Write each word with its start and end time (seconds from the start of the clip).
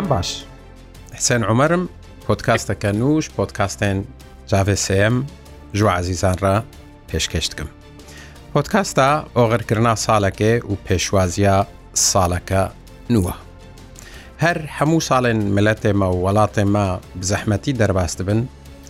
لەم 0.00 0.08
باش 0.16 0.30
حسێن 1.16 1.42
عمەرم 1.50 1.82
پۆتکاستەکە 2.28 2.84
نوش 3.02 3.24
پۆتکاستێن 3.36 3.98
جاVCM 4.50 5.14
ژوازیزانرا 5.78 6.56
پێشکەشتکم 7.08 7.68
پۆتکاستە 8.54 9.08
ئۆغرکردنا 9.36 9.94
ساڵەکێ 10.04 10.52
و 10.70 10.74
پێشوازیە 10.86 11.56
ساڵەکە 12.10 12.62
نووە 13.14 13.34
هەر 14.42 14.56
هەموو 14.78 15.00
ساڵێن 15.08 15.40
ملەتێمە 15.56 16.06
و 16.10 16.16
وڵاتێمە 16.24 16.86
بزەحمەتی 17.20 17.74
دەرباست 17.80 18.18
بن 18.26 18.40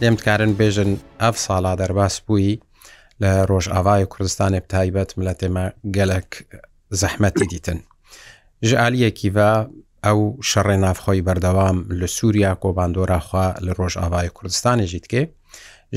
لێم 0.01 0.15
تکارن 0.20 0.52
بێژن 0.60 0.90
ئەف 1.23 1.37
ساڵا 1.46 1.73
دەرباس 1.82 2.15
بووی 2.27 2.59
لە 3.23 3.30
ڕۆژئاوای 3.51 4.04
کوردستانی 4.12 4.60
تایبەت 4.73 5.10
ملەتێمە 5.20 5.65
گەلک 5.96 6.30
زەحمەتی 7.01 7.46
دیتن 7.52 7.79
ژ 8.68 8.70
عالیەکیڤ 8.74 9.37
ئەو 10.06 10.20
شەڕێ 10.50 10.77
نافخۆی 10.84 11.24
بەردەوام 11.27 11.77
لە 12.00 12.06
سووریا 12.16 12.52
کۆباندۆراخوا 12.62 13.46
لە 13.64 13.72
ڕۆژ 13.78 13.95
ئاوای 14.02 14.28
کوردستانێژیت 14.36 15.06
کێ 15.12 15.23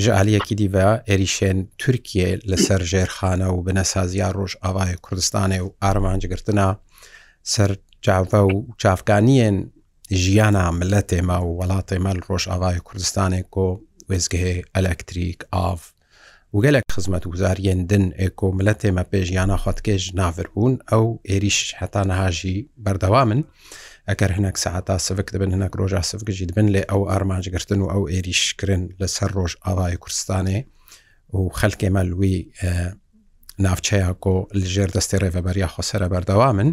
ژعالیەکی 0.04 0.56
دیڤە 0.60 0.90
ئێریشێن 1.10 1.60
تورکیە 1.82 2.30
لەسەر 2.52 2.82
ژێرخانە 2.92 3.48
و 3.56 3.64
بنەسازیا 3.66 4.28
ڕۆژ 4.38 4.52
ئاوای 4.64 4.94
کوردستانێ 5.06 5.60
و 5.62 5.70
ئارمانجگرتنا 5.84 6.70
سەر 7.54 7.72
جاڤە 8.08 8.40
و 8.52 8.56
چافکانیەن 8.84 9.58
ژیانە 10.24 10.66
ملە 10.80 11.02
تێما 11.10 11.40
و 11.44 11.56
وڵاتێمەل 11.60 12.20
ڕۆژ 12.30 12.44
ئاوای 12.52 12.80
کوردستانێک 12.88 13.46
کۆ 13.56 13.68
وێزگەهێ 14.10 14.56
ئەلەکتریک 14.76 15.40
ئاف 15.54 15.82
و 16.56 16.62
گەلێک 16.66 16.84
خزمەت 16.96 17.24
وزاریەن 17.32 17.80
دن 17.92 18.06
ئێکۆ 18.22 18.48
ملە 18.58 18.74
تێمە 18.82 19.04
پێژیانە 19.12 19.56
خوتکێژ 19.64 20.04
ناڤر 20.20 20.48
بوون 20.56 20.74
ئەو 20.92 21.06
ئێریش 21.30 21.60
هەتا 21.80 22.02
نەهاژی 22.10 22.58
بەردەوا 22.86 23.24
من. 23.30 23.42
ئەگەر 24.12 24.32
هەنک 24.38 24.58
سەعتا 24.64 24.96
سفک 25.08 25.28
دەبن 25.34 25.52
هەنک 25.56 25.74
ڕۆژا 25.80 26.02
سفگەژی 26.12 26.46
دبن 26.52 26.68
لێ 26.76 26.82
ئەو 26.92 27.02
ئارمانجگرتن 27.10 27.80
و 27.82 27.88
ئەو 27.94 28.04
عێریشکردن 28.14 28.82
لەسەر 29.02 29.30
ڕۆژ 29.38 29.52
ئاوای 29.66 29.96
کوردستانێ 30.04 30.60
و 31.36 31.40
خەلکێمە 31.60 32.02
لوی 32.12 32.36
ناوچەیە 33.66 34.10
کۆ 34.24 34.36
لژێر 34.62 34.90
دەستی 34.96 35.18
ڕێڤەبەریا 35.24 35.68
خۆسەرە 35.74 36.08
بەردەوا 36.14 36.50
من 36.58 36.70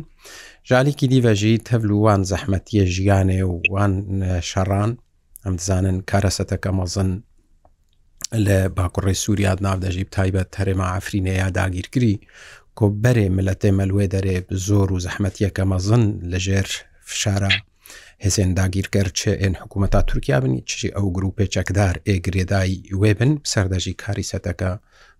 ژالیکی 0.68 1.06
دیڤەژی 1.12 1.54
تەڤلووان 1.68 2.20
زەحمەتیە 2.30 2.84
ژیانێ 2.94 3.40
و 3.46 3.54
وان 3.72 3.94
شەڕان 4.50 4.90
ئەم 5.44 5.54
دزانن 5.58 5.96
کارەسەتەکە 6.10 6.70
مەزن 6.78 7.10
لە 8.46 8.58
باکوڕی 8.76 9.16
سووریا 9.22 9.52
ناودەژیب 9.66 10.08
تایبەت 10.16 10.48
تەرێما 10.56 10.86
ئەفرینەیە 10.94 11.46
داگیرکری 11.58 12.14
کۆ 12.78 12.84
بەرێ 13.02 13.26
ملەتێ 13.36 13.70
مەلوێ 13.78 14.06
دەرێ 14.14 14.36
زۆر 14.66 14.88
و 14.96 15.02
زەحمەتیەکە 15.04 15.64
مەزن 15.72 16.04
لەژێر 16.32 16.68
فشارە 17.10 17.50
هێزێن 18.24 18.50
داگیرگەر 18.58 19.08
چێ 19.18 19.32
ئێن 19.42 19.54
حکوومەتا 19.62 20.00
تورکیا 20.08 20.38
بنی 20.42 20.60
چی 20.70 20.88
ئەو 20.96 21.06
گروپێ 21.16 21.46
چەکدار 21.54 21.94
ئێگرێدایی 22.08 22.76
وێبن 23.00 23.32
سەردەژی 23.52 23.94
کاری 24.02 24.28
سەتەکە 24.30 24.70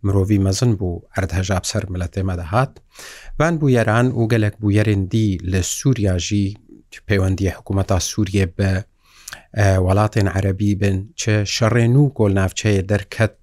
مرۆڤ 0.05 0.30
مەزن 0.47 0.72
بوو 0.78 1.02
ئەردهەژاب 1.14 1.64
سەر 1.70 1.84
ملە 1.92 2.08
تێمەدە 2.14 2.47
هاات 2.52 2.72
بان 3.38 3.55
بوو 3.60 3.70
یاران 3.77 4.06
و 4.19 4.22
گەلێک 4.32 4.55
بوو 4.60 4.77
یەرێندی 4.78 5.28
لە 5.52 5.60
سووریاژی 5.78 6.48
پەیوەندی 7.08 7.55
حکوومەتا 7.56 7.98
سووریە 8.10 8.47
بە 8.58 8.70
وڵاتێن 9.84 10.28
عەربی 10.36 10.72
بن 10.81 10.97
چ 11.20 11.22
شەڕێن 11.54 11.94
و 12.00 12.04
گۆلناافچەیە 12.19 12.82
دەرکەت 12.91 13.38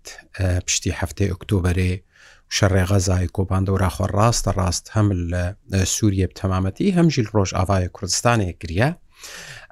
پشتی 0.67 0.91
هەفتەی 0.99 1.29
ئۆکتۆبرێ 1.31 1.93
شەڕێغەزای 2.55 3.27
کۆپاندۆرا 3.35 3.89
خۆ 3.95 4.05
ڕاستە 4.17 4.51
ڕاست 4.59 4.85
هەم 4.95 5.07
لە 5.31 5.43
سووریە 5.95 6.27
تەمامەتی 6.39 6.93
هەمژیل 6.97 7.27
ڕۆژ 7.35 7.49
ئاوایە 7.57 7.89
کوردستانێک 7.95 8.55
گریە 8.63 8.89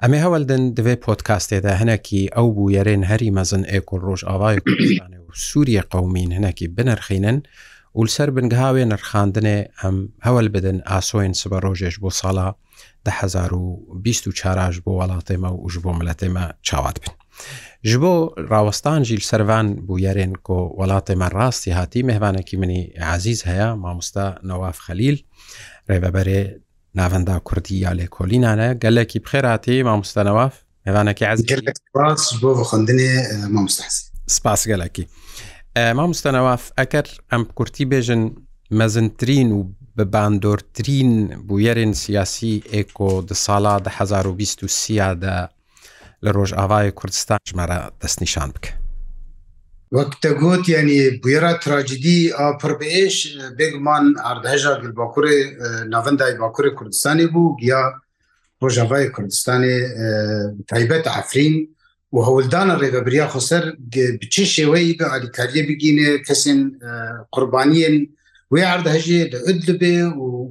ئەمێ 0.02 0.18
هەوەلدن 0.24 0.62
دوێ 0.76 0.94
پۆتکاستێدا 1.04 1.72
هەنەکی 1.80 2.22
ئەو 2.36 2.46
بوو 2.56 2.74
یارێن 2.76 3.02
هەری 3.10 3.30
مەزن 3.38 3.62
ئێکۆ 3.72 3.96
ڕۆژ 4.04 4.20
ئاوای 4.28 4.56
کوردستانێ 4.66 5.18
و 5.22 5.30
سووریە 5.48 5.82
قەومین 5.92 6.30
هەنەکی 6.36 6.66
بنرخینن 6.76 7.38
ولسەر 7.98 8.28
بنگهاوێ 8.36 8.84
نرخاندنێ 8.92 9.58
ئەم 9.80 9.96
هەول 10.26 10.46
بدن 10.54 10.78
ئاسۆین 10.90 11.34
سبە 11.42 11.58
ڕۆژێش 11.64 11.94
بۆ 12.02 12.10
ساڵا 12.20 12.48
2020 13.04 14.28
چاراش 14.38 14.76
بۆ 14.84 14.90
وڵاتێمە 14.98 15.50
و 15.62 15.68
ژ 15.72 15.74
بۆ 15.84 15.92
ملەتێمە 15.98 16.44
چاوات 16.68 16.96
بن. 17.02 17.12
ji 17.84 17.98
bo 17.98 18.30
rawestan 18.48 19.04
jîl 19.04 19.20
servan 19.20 19.74
bû 19.86 19.98
yerên 20.00 20.32
ku 20.42 20.54
welatê 20.78 21.14
me 21.16 21.28
rastî 21.30 21.72
hatî 21.72 22.02
mehvanekî 22.02 22.56
minî 22.56 22.90
عزیز 23.00 23.46
heye 23.46 23.74
mamosta 23.74 24.38
Nawaf 24.42 24.78
Xelil 24.80 25.18
rêveberê 25.88 26.60
navenda 26.94 27.38
Kurdî 27.40 27.74
ya 27.76 27.90
lêkolînan 27.92 28.70
e 28.70 28.74
gelekî 28.74 29.20
bixêratî 29.20 29.82
mamosta 29.84 30.24
Nawaf 30.24 30.54
hêvanekî 30.86 31.24
ez 31.32 31.38
bo 32.42 32.52
xwendinê 32.62 33.46
mamosta 33.48 33.84
Spas 34.26 34.66
gelekî. 34.66 35.06
Mamosta 35.94 36.32
Nawaf 36.32 36.72
eker 36.78 37.20
em 37.32 37.44
Kurtî 37.44 37.84
bêjin 37.84 38.32
mezintirîn 38.70 39.50
û 39.50 39.68
bi 39.98 40.02
bandortرین 40.12 41.12
bûyerên 41.48 41.94
siyasî 41.94 42.60
êko 42.72 43.28
di 43.28 43.34
sala 43.34 43.76
2023 43.78 44.62
de 45.22 45.48
لە 46.24 46.30
ڕۆژئاوای 46.36 46.90
کوردستان 46.98 47.38
ژمارە 47.48 47.78
دەستنیشان 48.02 48.48
بکە 48.56 48.72
وەکتەگوت 49.96 50.64
ینی 50.68 51.02
بێرە 51.22 51.52
تراژدی 51.64 52.20
ئاپڕبێش 52.38 53.16
بێگومان 53.58 54.04
ئاردهژا 54.24 54.72
گلباکوورێ 54.82 55.36
ناوەندای 55.92 56.32
باکوورێ 56.40 56.70
کوردستانی 56.78 57.26
بوو 57.32 57.56
گیا 57.60 57.82
ڕۆژاوای 58.62 59.06
کوردستانی 59.16 59.76
تایبەت 60.70 61.04
ئافرین 61.12 61.54
و 62.12 62.16
هەولدانە 62.28 62.74
ڕێگەبریا 62.82 63.26
خۆسەر 63.32 63.64
بچی 64.20 64.46
شێوەی 64.54 64.96
بە 64.98 65.04
علیکاریە 65.16 65.62
بگینێ 65.68 66.10
کەسێن 66.26 66.60
قوربانیین 67.32 67.96
وی 68.52 68.62
عردهژێ 68.74 69.20
لە 69.32 69.38
ئەدلبێ 69.46 69.96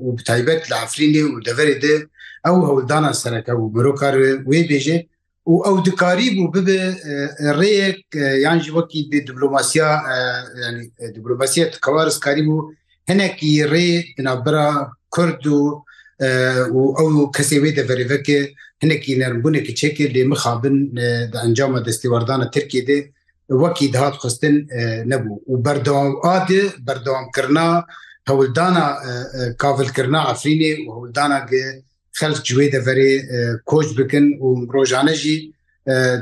و 0.03 0.07
بتایبەت 0.17 0.61
لە 0.71 0.75
ئافرینێ 0.79 1.23
و 1.25 1.35
دەڤێ 1.47 1.75
دێ 1.83 1.95
ئەو 2.45 2.57
هەولدانە 2.69 3.11
سەرەکە 3.21 3.53
و 3.59 3.71
مرۆکار 3.75 4.15
وێ 4.49 4.61
بێژێ 4.69 4.97
و 5.45 5.53
ئەو 5.66 5.78
دکاری 5.88 6.28
بوو 6.35 6.51
ببێ 6.56 6.81
ڕێک 7.59 8.00
یانجی 8.45 8.72
وەکی 8.78 9.01
بێ 9.11 9.19
دیبلوماسیا 9.28 9.89
دیبلوماسیە 11.16 11.66
کەوارسکاری 11.85 12.44
بوو 12.47 12.69
هەنێکی 13.09 13.51
ڕێ 13.72 13.89
بنابرا 14.17 14.69
کورد 15.16 15.44
و 15.56 15.59
و 16.78 16.81
ئەو 16.97 17.11
کەسێوێ 17.38 17.72
دەڤریڤکێ 17.78 18.39
هەنێکی 18.81 19.17
نەرمبوونێکی 19.22 19.73
چێکی 19.79 20.06
لێ 20.16 20.23
مخابن 20.31 20.75
دە 21.31 21.38
ئەنجامە 21.44 21.79
دەستیواردانە 21.88 22.47
ترکێ 22.56 22.81
دێ 22.89 23.00
وەکی 23.62 23.88
دهات 23.94 24.16
خستن 24.22 24.56
نەبوو 25.12 25.38
و 25.50 25.53
بەردەوامعادێ 25.66 26.63
بەردەوامکردنا 26.88 27.67
هەولدانە 28.29 28.85
کاولکردنا 29.62 30.22
ئەفرینێ 30.29 30.73
و 30.85 30.89
هەولدانە 30.95 31.39
گێ 31.51 31.66
خەلک 32.19 32.37
جوێ 32.47 32.65
دەڤێ 32.75 33.11
کۆچ 33.69 33.87
بکن 33.99 34.25
و 34.45 34.49
ڕۆژانەژی 34.75 35.37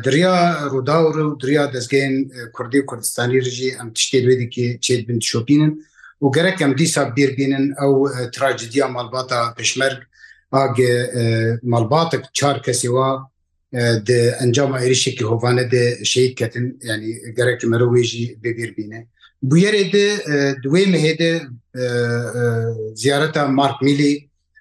دریا 0.05 0.35
ڕووداور 0.73 1.15
و 1.27 1.29
دریا 1.41 1.63
دەستگەین 1.75 2.13
کوردی 2.55 2.79
و 2.81 2.87
کوردستانی 2.89 3.43
ڕژی 3.45 3.69
ئەم 3.77 3.87
تشتێ 3.95 4.19
دوێدێکی 4.25 4.67
چێت 4.85 5.01
بن 5.07 5.19
شۆپینن 5.29 5.71
و 6.23 6.27
گەرەک 6.35 6.57
ئەم 6.63 6.73
دیسا 6.79 7.03
بیربینن 7.17 7.65
ئەو 7.81 7.93
تراجدیا 8.35 8.85
مالباتا 8.95 9.39
پشمەرگ 9.57 9.99
ئاگ 10.55 10.77
مالباتك 11.71 12.23
چار 12.39 12.55
کەسیوا 12.65 13.09
de 14.07 14.19
ئەنجام 14.39 14.71
عێریشێکی 14.79 15.23
هۆوانە 15.31 15.65
دە 15.73 15.83
شید 16.11 16.31
کەتن 16.39 16.65
ینی 16.89 17.11
گەرەک 17.37 17.59
مەرە 17.71 17.87
وێژی 17.93 18.25
ببیربینە 18.43 18.99
بویێرێ 19.49 19.83
دوێ 20.63 20.83
مهێدە 20.93 21.33
زیارەتە 23.01 23.43
مارک 23.59 23.77
میلی 23.87 24.13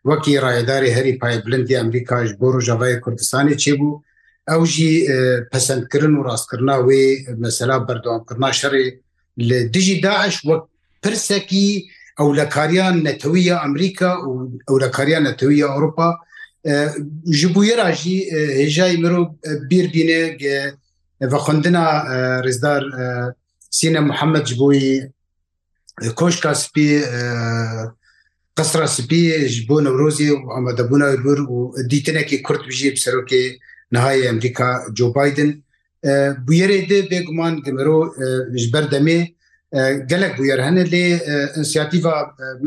وەکی 0.08 0.34
ڕایداری 0.44 0.94
هەری 0.96 1.14
پایبلندی 1.22 1.78
ئەمریکاش 1.78 2.28
بۆ 2.40 2.46
ڕژەوای 2.56 2.94
کوردستانی 3.04 3.56
چی 3.62 3.72
بوو 3.78 4.02
ئەو 4.50 4.62
ژی 4.72 4.92
پەسەندکردن 5.52 6.14
و 6.18 6.26
ڕاستکردنا 6.28 6.76
وێ 6.86 7.04
مەسەلا 7.42 7.76
بەردەوامکردنا 7.86 8.50
شەڕێ 8.60 8.86
لە 9.48 9.58
دژی 9.74 9.96
داعش 10.04 10.36
وەک 10.48 10.62
پرسەکی 11.02 11.68
ئەولەکاریان 12.20 12.94
نەتەویە 13.08 13.56
ئەمریکا 13.64 14.12
و 14.28 14.32
ئەولەکاریان 14.68 15.22
نەتەویە 15.28 15.66
ئەوروپا 15.72 16.08
ji 17.40 17.46
bûye 17.54 17.74
ra 17.80 17.88
jî 18.00 18.16
hêjayî 18.60 18.96
mirov 19.02 19.26
bîrbîne 19.70 20.22
ve 21.30 21.36
xwendina 21.44 21.84
rêzdar 22.46 22.82
Sîne 23.76 24.00
Muhammed 24.08 24.44
ji 24.50 24.56
boî 24.58 24.84
koşka 26.18 26.52
spî 26.62 26.88
قسرە 28.58 28.86
سپیش 28.96 29.52
بۆ 29.68 29.76
نەورۆزی 29.86 30.28
و 30.32 30.36
ئەمەدەبوونا 30.54 31.08
بر 31.24 31.40
و 31.40 31.54
دیتنێکی 31.90 32.38
کورت 32.46 32.62
بژێ 32.70 32.90
سەرۆکێ 33.04 33.42
نهای 33.94 34.26
ئەمریکا 34.28 34.70
جۆبایدن 34.98 35.50
بویێرێ 36.46 36.78
دێ 36.90 37.00
بێگومان 37.10 37.54
گمەرۆ 37.66 37.98
ژبەر 38.62 38.84
دەمێ 38.94 39.20
gelek 40.10 40.32
bû 40.38 40.42
yer 40.52 40.60
hene 40.66 40.84
lê 40.92 41.06
inisiyatîva 41.58 42.14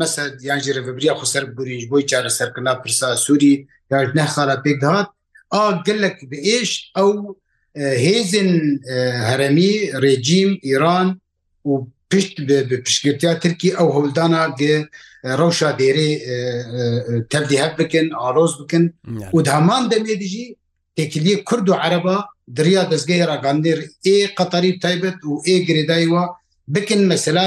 mes 0.00 0.12
yan 0.48 0.58
jî 0.64 0.70
revbriya 0.78 1.14
xser 1.26 1.44
bûî 1.56 1.74
ji 1.80 1.86
boî 1.90 2.02
çareserkirina 2.10 2.72
pirsa 2.82 3.08
Sûî 3.26 3.52
ya 3.90 3.98
nexara 4.18 4.56
pêk 4.64 4.76
dihat 4.82 5.08
a 5.60 5.62
gelek 5.88 6.16
bi 6.30 6.36
êş 6.58 6.70
ew 7.02 7.10
hêzin 8.04 8.50
heremî 9.30 9.72
rejîm 10.04 10.50
İran 10.72 11.08
û 11.68 11.72
پشت 12.10 12.34
به 12.48 12.56
پشتگرتیا 12.84 13.32
ترکی 13.44 13.68
ئەو 13.78 13.88
هەولدانا 13.96 14.42
ڕەوشا 15.38 15.70
دێرێ 15.80 16.10
تەبدی 17.32 17.56
هەب 17.62 17.72
بکن 17.80 18.06
ئارۆز 18.20 18.52
بکن 18.60 18.84
و 19.34 19.38
هەمان 19.56 19.82
دەمێ 19.92 20.14
دژی 20.22 20.46
تێکلیە 20.98 21.36
کورد 21.48 21.66
و 21.70 21.74
عەرەبا 21.82 22.16
دریا 22.58 22.82
دەستگەی 22.92 23.26
ڕگەندێر 23.30 23.78
ئێ 24.06 24.16
قەتەری 24.38 24.72
تایبەت 24.82 25.18
و 25.30 25.34
ئێ 25.46 25.56
گرێدایوە 25.68 26.22
بکن 26.74 27.00
مەسلا 27.10 27.46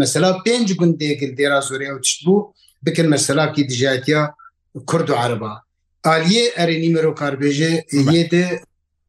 مەسلا 0.00 0.30
پێنج 0.44 0.68
گوند 0.78 0.94
دێگر 1.00 1.30
دێرا 1.38 1.60
زۆریا 1.68 1.92
و 1.94 2.00
تشت 2.04 2.18
بوو 2.24 2.48
بکن 2.84 3.06
مەسلاکی 3.14 3.62
دژاتیا 3.70 4.22
کورد 4.90 5.08
و 5.10 5.14
عەرەبا 5.22 5.52
ئالیە 6.06 6.44
ئەرێنی 6.58 6.90
مرۆ 6.94 7.12
کاربێژێ 7.20 7.72
یێ 8.14 8.22
دە 8.32 8.44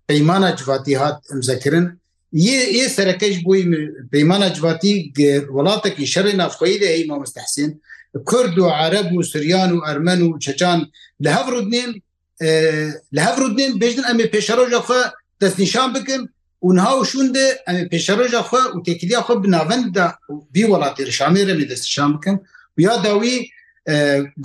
پەیمانە 0.10 0.50
جواتی 0.60 0.94
هات 1.02 1.18
ئەمزەکردن 1.30 1.86
یه 2.38 2.88
سەرەکەش 2.96 3.36
بووی 3.46 3.64
پەیمانە 4.14 4.50
جواتی 4.58 4.98
وڵاتێکی 5.56 6.10
شەڕی 6.14 6.36
نافخۆی 6.42 6.80
لە 6.82 6.88
ئەی 6.94 7.08
مامەستەحسین 7.10 7.70
کورد 8.30 8.56
و 8.60 8.68
عرب 8.80 9.08
و 9.18 9.24
سریان 9.32 9.72
و 9.74 9.80
ئەرمەن 9.88 10.22
و 10.24 10.30
چەچان 10.44 10.80
لە 11.24 11.32
هەڕودنێن 11.38 11.92
لە 13.16 13.22
هەڕودنێن 13.28 13.72
بێژن 13.82 14.06
ئەمێ 14.10 14.26
پێشەڕۆژە 14.34 14.82
خۆ 14.88 15.00
دەستنیشان 15.42 15.90
بکن 15.96 16.22
اونها 16.66 16.92
و 17.00 17.04
شوونده 17.10 17.46
ئەمێ 17.68 17.84
پێشەڕۆژە 17.94 18.42
خۆ 18.50 18.60
و 18.78 18.84
تێکیلیا 18.86 19.22
خۆ 19.28 19.34
بناوەندا 19.44 20.08
بی 20.54 20.64
وڵاتی 20.72 21.02
ڕشامی 21.10 21.46
رەمی 21.50 21.66
دەستشان 21.72 22.10
بکەن 22.16 22.38
و 22.76 22.82
یا 22.88 22.94
داوی 23.06 23.36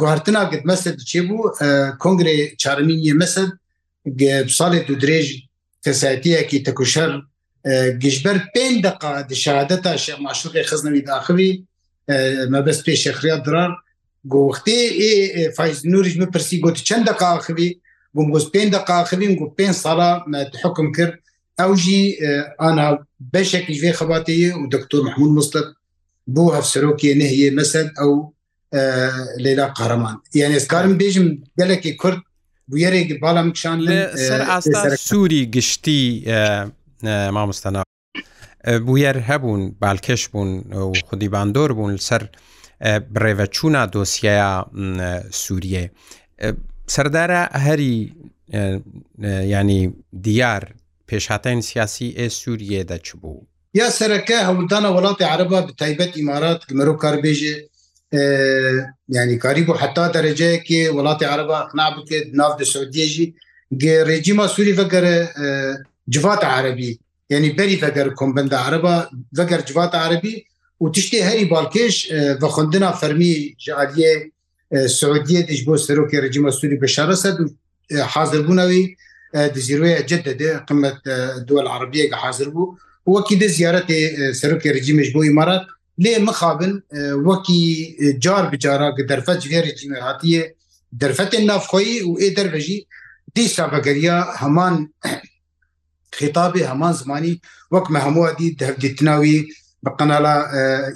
گوهرتنا 0.00 0.43
گت 0.50 0.62
مەسە 0.70 0.90
چێ 1.10 1.20
بوو 1.28 1.48
کنگرێ 2.02 2.34
چارمینی 2.62 3.12
مەسە 3.20 3.43
ساڵێت 4.58 4.86
و 4.90 4.96
درێژ 5.02 5.26
کەساتیەکی 5.84 6.60
تەکوشەر 6.66 7.12
گشتبەر 8.02 8.36
پێ 8.54 8.64
دقا 8.86 9.14
دشادە 9.30 9.76
تا 9.84 9.94
شێ 10.04 10.14
ماشوقی 10.24 10.64
خزنەوی 10.70 11.02
داخوی 11.08 11.64
مەبەست 12.52 12.80
پێشەخریا 12.86 13.36
درار 13.46 13.70
گۆختێ 14.32 14.80
فیز 15.56 15.78
نوریش 15.92 16.16
من 16.18 16.26
پرسی 16.34 16.60
گوتی 16.64 16.82
چەند 16.88 17.04
دقاخوی 17.08 17.80
بم 18.14 18.30
گوز 18.32 18.44
پێ 18.54 18.60
دقاخوین 18.76 19.34
گو 19.40 19.46
پێ 19.58 19.72
ساڵا 19.84 20.10
حکم 20.62 20.92
کرد 20.96 21.14
ئەو 21.60 21.72
ژی 21.82 22.02
ئانا 22.60 22.88
بەشێکی 23.34 23.74
ژێ 23.80 23.92
خباتەیە 23.98 24.50
و 24.60 24.64
دکتۆر 24.74 25.00
محمود 25.06 25.32
مستەت 25.38 25.68
بۆ 26.34 26.44
هەفسەرۆکی 26.56 27.10
نهەیە 27.20 27.50
مەسەد 27.58 27.88
ئەو 28.00 28.12
لەلا 29.44 29.66
قەرەمان 29.78 30.16
یعنی 30.40 30.54
ئێسکارم 30.58 30.92
بێژم 31.02 31.26
گەلێکی 31.60 31.92
کورد 32.00 32.20
بویەرێکی 32.70 33.16
باڵام 33.24 33.48
شان 33.62 33.78
لە 33.86 33.98
سووری 35.08 35.42
گشتی 35.54 36.02
مامۆستانا 37.05 37.82
بویەر 38.87 39.17
هەبوون 39.31 39.75
بالکش 39.81 40.29
بوون 40.29 40.49
و 40.73 40.93
خودی 41.08 41.29
باندۆر 41.29 41.73
بوون 41.73 41.97
سەر 42.08 42.23
بڕێڤەچوونا 43.14 43.82
دۆسیەیە 43.93 44.50
سووریێ 45.43 45.85
سەردارە 46.94 47.43
هەری 47.67 47.97
ینی 49.55 49.82
دیار 50.26 50.62
پێشاتەن 51.08 51.61
سیاسی 51.61 52.14
ئێ 52.19 52.29
سووریێ 52.29 52.82
دەچ 52.91 53.12
بوو 53.20 53.46
یا 53.75 53.88
سەرەکە 53.99 54.38
هەوڵدانە 54.49 54.88
وڵاتی 54.96 55.25
عربە 55.35 55.58
بە 55.67 55.73
تایبەت 55.81 56.12
ئیمارات 56.17 56.61
مرۆ 56.79 56.94
کاربێژێ 57.03 57.55
ینی 59.08 59.37
کاری 59.43 59.62
بوو 59.62 59.76
حتا 59.82 60.05
دەرەجەیەکی 60.14 60.81
وڵاتی 60.96 61.26
عربە 61.35 61.58
نابکێت 61.79 62.26
ناو 62.41 62.53
دە 62.61 62.64
سعودیێژی 62.75 63.26
ڕێجیما 64.06 64.46
سووری 64.55 64.75
بەگەرە 64.81 65.17
جوات 66.10 66.44
عربی 66.44 66.98
یعنی 67.30 67.50
بری 67.50 67.76
وەگەر 67.80 68.06
کمبند 68.20 68.54
عربە 68.54 68.94
وەگەر 69.38 69.60
جوات 69.70 69.94
عربی 69.94 70.44
و 70.80 70.88
تشتی 70.90 71.20
هەری 71.28 71.44
بالکش 71.50 71.94
بە 72.42 72.48
خوندنا 72.54 72.92
فەرمی 73.00 73.32
جالیە 73.64 74.12
سعودیە 75.00 75.40
دش 75.50 75.60
بۆ 75.66 75.74
سەرۆکی 75.86 76.18
رژیمە 76.26 76.50
سووری 76.58 76.78
بەشارە 76.84 77.14
سەد 77.22 77.36
و 77.40 77.46
حاضربوونەوەی 78.14 78.84
دزیروەیە 79.54 80.02
جددە 80.10 80.50
قمت 80.68 80.96
دول 81.48 81.66
عربیەکە 81.76 82.16
حاضر 82.22 82.48
بوو 82.54 82.74
وەکی 83.08 83.34
دە 83.42 83.46
زیارەتی 83.56 84.00
سەرۆکی 84.40 84.68
رژیمش 84.76 85.08
بۆ 85.14 85.20
ئمارات 85.30 85.62
لێ 86.04 86.14
مخابن 86.28 86.72
وەکی 87.26 87.60
جار 88.24 88.44
بجارا 88.52 88.88
دەرفەت 89.10 89.40
رژیمە 89.68 89.98
هااتیە 90.06 90.42
دەرفەتێن 91.02 91.42
نافخۆی 91.50 91.92
و 92.08 92.12
ئێ 92.20 92.28
دەربژی 92.38 92.78
دیسا 93.34 93.66
بەگەریا 93.72 94.18
هەمان 94.42 94.74
خطابي 96.18 96.60
همان 96.70 96.92
زماني 97.02 97.34
وەک 97.72 97.86
مەهموو 97.94 98.28
دی 98.38 98.48
دەتناوی 98.82 99.38
بە 99.84 99.90
قەنالا 99.98 100.36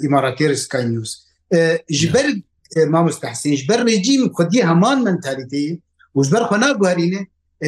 ئیماراتێر 0.03 0.51
سکای 0.63 0.85
نیوز 0.91 1.11
ji 1.99 2.07
ber 2.13 2.27
مامۆستاحسین 2.93 3.53
ji 3.59 3.63
ber 3.69 3.79
rêjîm 3.89 4.23
xudî 4.37 4.61
heman 4.69 4.99
mentalîteyî 5.07 5.73
û 6.17 6.23
ji 6.25 6.31
ber 6.33 6.41
xwe 6.49 6.57
naguherîne 6.63 7.21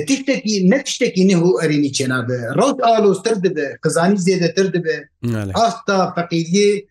tiştekî 0.07 0.69
ne 0.71 0.83
tiştekî 0.83 1.23
nihû 1.29 1.65
erînî 1.65 1.91
çênabe 1.97 2.55
Rot 2.55 2.79
alostir 2.83 3.44
dibe 3.44 3.77
qizanî 3.83 4.17
zêdetir 4.27 4.73
dibe 4.73 4.95
asta 5.53 5.97
feqîliyê 6.17 6.85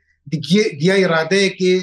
diya 0.81 0.97
iradeyekê 1.07 1.75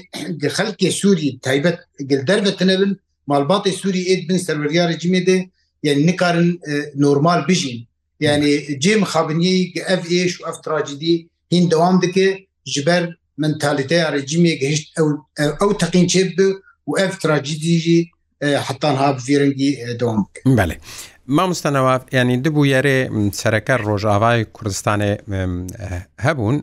di 0.41 0.47
xelkê 0.57 0.89
Sûî 1.01 1.39
taybet 1.39 1.79
gil 2.09 2.27
dervetine 2.27 2.79
bin 2.81 2.91
malbatê 3.31 3.71
Sûî 3.81 4.03
êd 4.13 4.29
bin 4.29 4.37
serveryarê 4.47 4.95
cimê 5.01 5.25
de 5.27 5.49
yani 5.83 6.07
nikarin 6.07 6.61
normal 6.95 7.47
bijîn 7.47 7.87
yani 8.25 8.51
cê 8.83 8.93
mixabinî 9.01 9.53
ev 9.95 10.01
êş 10.23 10.31
ev 10.49 10.57
tracîdî 10.65 11.13
hin 11.51 11.65
dewam 11.71 11.95
dike 12.01 12.27
ji 12.73 12.81
ber 12.87 13.03
mentaliteya 13.37 14.07
rejimê 14.17 14.53
gehişt 14.61 14.85
ew 15.63 15.71
teqîn 15.81 16.05
çê 16.13 16.23
bi 16.37 16.47
û 16.87 16.91
ev 17.05 17.11
tracîdî 17.23 17.75
jî 17.85 17.99
حتان 18.67 18.95
هاب 19.03 19.17
vêrengî 19.27 19.71
dewam 19.99 20.19
Belê. 20.61 20.77
مامۆستانەوە 21.37 21.95
ینی 22.19 22.35
دبوو 22.45 22.63
یارێ 22.75 22.97
سەرەکە 23.39 23.75
ڕۆژاوای 23.87 24.39
کوردستانێ 24.55 25.11
هەبوون 26.25 26.57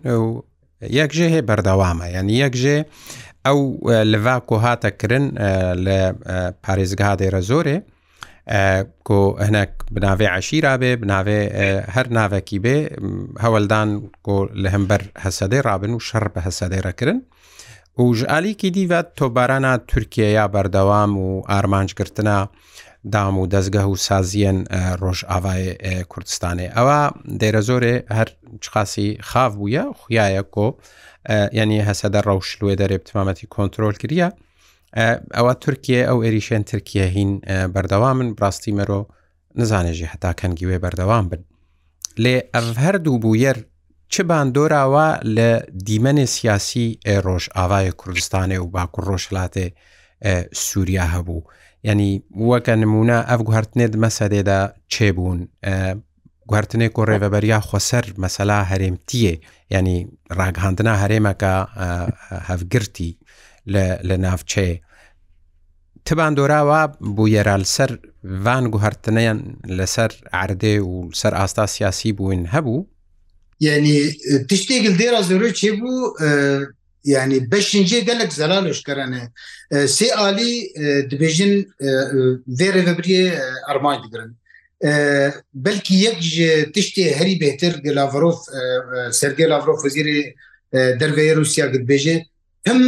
یەکژێ 1.00 1.26
هێ 1.34 1.40
بەردەوامە 1.48 2.06
یعنی 2.16 2.32
یەکژێ 2.44 2.76
ئەو 3.46 3.58
لەڤاکو 4.12 4.56
هاتەکردن 4.64 5.24
لە 5.86 5.98
پارێزگا 6.64 7.10
دێرە 7.20 7.42
زۆرێ 7.50 7.76
کۆ 9.08 9.18
هەنەك 9.46 9.70
بناوێ 9.94 10.26
عشیرا 10.36 10.74
بێ 10.80 10.92
بناوێ 11.02 11.40
هەر 11.94 12.06
ناوێکی 12.16 12.58
بێ 12.64 12.76
هەوەلدان 13.44 13.88
کۆ 14.26 14.36
لە 14.62 14.68
هەمبەر 14.74 15.02
هەسەدەی 15.24 15.64
رابن 15.68 15.90
و 15.94 16.04
شەڕ 16.08 16.24
بە 16.34 16.40
هەسەدەیڕەکردن 16.46 17.18
و 18.02 18.04
ژعالیکی 18.18 18.68
دیڤەت 18.76 19.08
تۆبارانە 19.18 19.72
تورکیا 19.90 20.44
بەردەوام 20.54 21.12
و 21.24 21.28
ئارمانجکردە 21.50 22.38
دام 23.14 23.34
و 23.38 23.46
دەستگە 23.54 23.82
و 23.92 23.96
سازیەن 24.06 24.58
ڕۆژ 25.02 25.18
ئاوای 25.30 25.64
کوردستانی 26.12 26.68
ئەوە 26.76 26.98
دێرە 27.40 27.62
زۆرێ 27.68 27.94
هەر 28.16 28.28
چقاسی 28.62 29.08
خاف 29.28 29.52
بووە 29.60 29.84
خویایە 30.00 30.42
کۆ 30.54 30.66
ینی 31.58 31.78
هەسەدە 31.88 32.20
ڕەوشلوێ 32.28 32.74
دەرێ 32.80 32.96
تمامەتی 33.08 33.46
کۆنتترۆل 33.54 33.96
کردە 34.02 34.28
ئەوە 35.36 35.52
تورکیە 35.64 36.00
ئەو 36.08 36.18
ئێریشێن 36.24 36.62
ترکیە 36.70 37.06
هین 37.16 37.30
بەردەوا 37.74 38.12
من 38.18 38.28
بڕاستی 38.36 38.72
مەرۆ 38.78 39.00
نزانێژی 39.60 40.10
هەتاکەنگی 40.12 40.66
وێ 40.68 40.78
بەردەوام 40.84 41.24
بن 41.30 41.42
لێ 42.22 42.36
ئەف 42.54 42.66
هەردوو 42.84 43.20
بوویەر 43.22 43.58
چ 44.12 44.14
باندۆراوە 44.28 45.08
لە 45.36 45.50
دیمەنێ 45.86 46.26
سیاسی 46.36 46.86
ڕۆژ 47.24 47.44
ئاوایە 47.56 47.92
کوردستانێ 48.00 48.58
و 48.60 48.66
باکوڕ 48.74 49.04
ڕۆژلاتێ 49.10 49.66
سووریا 50.64 51.06
هەبوو 51.14 51.40
یعنی 51.86 52.10
وەکە 52.48 52.74
نمونە 52.82 53.18
ئەف 53.30 53.40
گوهرتنێت 53.48 53.92
مەسەدێدا 54.04 54.60
چێبوون 54.92 55.38
گوهرتنێک 56.50 56.94
و 56.98 57.02
ڕێبەبەریا 57.10 57.58
خۆسەر 57.68 58.04
مەسەلا 58.22 58.58
هەرێمتیە 58.70 59.34
ینی 59.74 59.98
ڕاگهاندنا 60.38 60.94
هەرێمەکە 61.02 61.52
هەفگرتی 62.48 63.12
لە 64.08 64.16
ناوچەیە 64.24 64.76
تباندۆراوە 66.06 66.80
بوو 67.16 67.24
یێرال 67.34 67.64
سەر 67.74 67.90
ڤان 68.44 68.64
گوهرتنیان 68.72 69.38
لەسەر 69.78 70.12
عردێ 70.42 70.76
و 70.90 70.94
سەر 71.20 71.32
ئاستا 71.38 71.64
سیاسی 71.76 72.10
بووین 72.18 72.42
هەبوو 72.54 72.80
یعنی 73.66 73.96
تشتێکل 74.50 74.94
دێرا 75.00 75.20
زۆر 75.30 75.42
چێ 75.60 75.70
بوو 75.80 75.92
ینی 77.14 77.38
بەشنجێ 77.52 78.00
gelek 78.08 78.32
zelaloşkerane 78.38 79.22
sê 79.96 80.08
alî 80.28 80.52
dibêjin 81.10 81.52
vêrê 82.60 82.82
vebriye 82.88 83.26
ermay 83.70 83.98
digirin 84.04 84.32
belkî 85.66 85.94
yek 86.06 86.18
ji 86.32 86.50
tiştê 86.74 87.04
herî 87.18 87.32
bêtir 87.44 87.72
Lavrov 87.98 88.36
serge 89.20 89.46
Lavrov 89.52 89.76
wezîrê 89.84 90.20
derveye 91.00 91.36
Rusya 91.36 91.64
dibêje 91.72 92.16
هم 92.68 92.80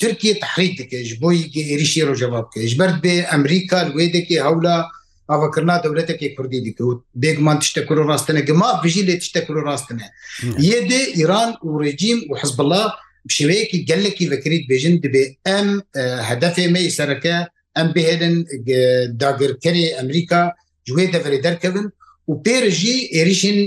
ترکیه 0.00 0.34
تحریک 0.44 0.72
دکه 0.82 0.98
بۆی 1.22 1.44
عێریشی 1.68 2.02
ڕۆژەوا 2.08 2.40
بکە 2.44 2.58
ژبرد 2.72 2.96
بێ 3.04 3.14
ئەمریکا 3.30 3.80
لێ 3.96 4.06
دەکێ 4.16 4.38
هەولا 4.46 4.76
ئەوەکردنا 5.30 5.76
دەولەتێکی 5.84 6.28
کوردی 6.36 6.64
دیکەوت 6.66 6.98
بێگمان 7.22 7.58
تشتە 7.62 7.82
کور 7.88 7.98
ڕاستنە 8.10 8.40
گما 8.48 8.70
بژی 8.82 9.02
لێ 9.08 9.14
تشتە 9.22 9.40
کور 9.46 9.56
ڕاستنە 9.68 10.06
یە 10.70 10.80
دێ 10.90 11.02
ئیران 11.16 11.50
و 11.68 11.72
ڕێجیم 11.82 12.18
و 12.30 12.32
حزبله 12.40 12.82
شوەیەکی 13.36 13.78
گەلێکی 13.88 14.30
بەکریت 14.32 14.64
بێژن 14.70 14.94
دەبێ 15.04 15.24
ئەم 15.46 15.68
هەدفێ 16.28 16.66
مەی 16.74 16.88
سەرەکە 16.98 17.36
ئەم 17.76 17.88
بهێنن 17.94 18.36
داگرکەری 19.20 19.92
ئەمریکا 19.98 20.42
جوێ 20.88 21.04
دەفرێ 21.14 21.38
دەرکەون 21.46 21.86
و 21.88 21.92
و 22.28 22.32
پێرژی 22.46 22.96
عێریشین 23.16 23.58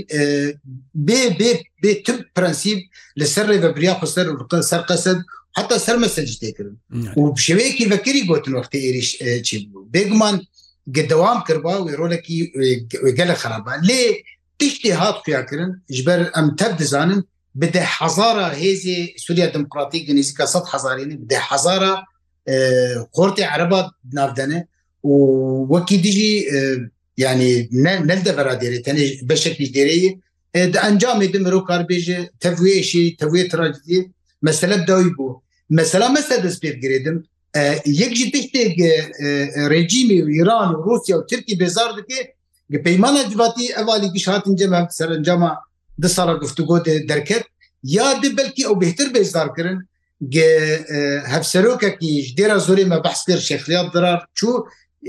بێ 1.82 1.92
تم 2.06 2.18
پرەنسیب 2.36 2.80
لەسەر 3.20 3.44
ڕێبەبریا 3.52 3.94
خسەر 4.00 4.26
سەر 4.70 4.82
قەسەد 4.90 5.18
حتا 5.58 5.76
سەر 5.86 5.96
مەسەج 6.04 6.28
دێکردن 6.42 6.76
و 7.20 7.34
شوەیەکی 7.46 7.84
بەکری 7.92 8.22
گوتن 8.30 8.52
وقتی 8.58 8.78
عێریش 8.86 9.10
چی 9.46 9.56
بوو 9.72 9.88
بێگومان 9.94 10.36
گەدەوام 10.96 11.38
کردوا 11.48 11.74
و 11.82 11.88
ڕۆلێکی 12.00 12.38
گەلە 13.18 13.36
خراپە 13.42 13.72
لێ 13.88 14.02
تشتی 14.58 14.90
هات 15.00 15.16
پیاکردن 15.26 15.70
ژبەر 15.96 16.20
ئەم 16.34 16.46
تەب 16.58 16.72
دەزانن 16.80 17.20
بدە 17.60 17.82
حزارە 17.96 18.46
هێزی 18.62 18.98
سووریا 19.24 19.46
دموکراتیک 19.56 20.02
نزیکە 20.18 20.44
100 20.46 20.64
هزارینی 20.72 21.14
بدە 21.22 21.38
حزارە 21.48 21.94
قۆرتی 23.16 23.42
عربات 23.54 23.88
ناودەنە 24.16 24.60
و 25.08 25.12
وەکی 25.72 25.96
دیژی 26.04 26.34
yani 27.20 27.68
nelde 27.70 28.36
vera 28.36 28.52
derê 28.60 28.80
tenê 28.86 29.08
beşekî 29.30 29.66
dereyî 29.76 30.10
de 30.74 30.78
encamê 30.90 31.28
di 31.32 31.38
mirokar 31.44 31.82
bêje 31.90 32.18
tevye 32.44 32.72
eşî 32.82 33.04
tevye 33.20 33.44
trajediye 33.52 34.02
mesele 34.46 34.78
dawî 34.90 35.10
bû 35.18 35.28
mesela 35.78 36.06
mesela 36.16 36.38
dest 36.44 36.60
pêv 36.64 36.76
girêdim 36.84 37.16
yek 38.00 38.12
jî 38.18 38.28
tiştek 38.34 38.72
rejîmê 39.74 40.18
İran 40.40 40.70
Rusya 40.86 41.16
û 41.16 41.22
Tirkî 41.30 41.54
bezar 41.60 41.90
dike 41.98 42.20
peymana 42.84 43.22
civatî 43.30 43.66
evalî 43.82 44.08
giş 44.14 44.28
hatin 44.28 44.56
cem 44.56 44.72
serencama 44.90 45.52
di 46.02 46.08
sala 46.08 46.32
guftugo 46.42 46.84
de 46.84 47.08
derket 47.08 47.44
ya 47.82 48.22
de 48.22 48.28
belkî 48.36 48.62
ew 48.62 48.74
bêhtir 48.82 49.08
bezar 49.14 49.48
kirin 49.56 49.78
hevserokekî 51.32 52.12
ji 52.22 52.34
dêra 52.38 52.56
zorê 52.66 52.84
me 52.92 52.98
behskir 53.04 53.38
şexliyat 53.48 53.94
dirar 53.94 54.18
çû 54.42 54.50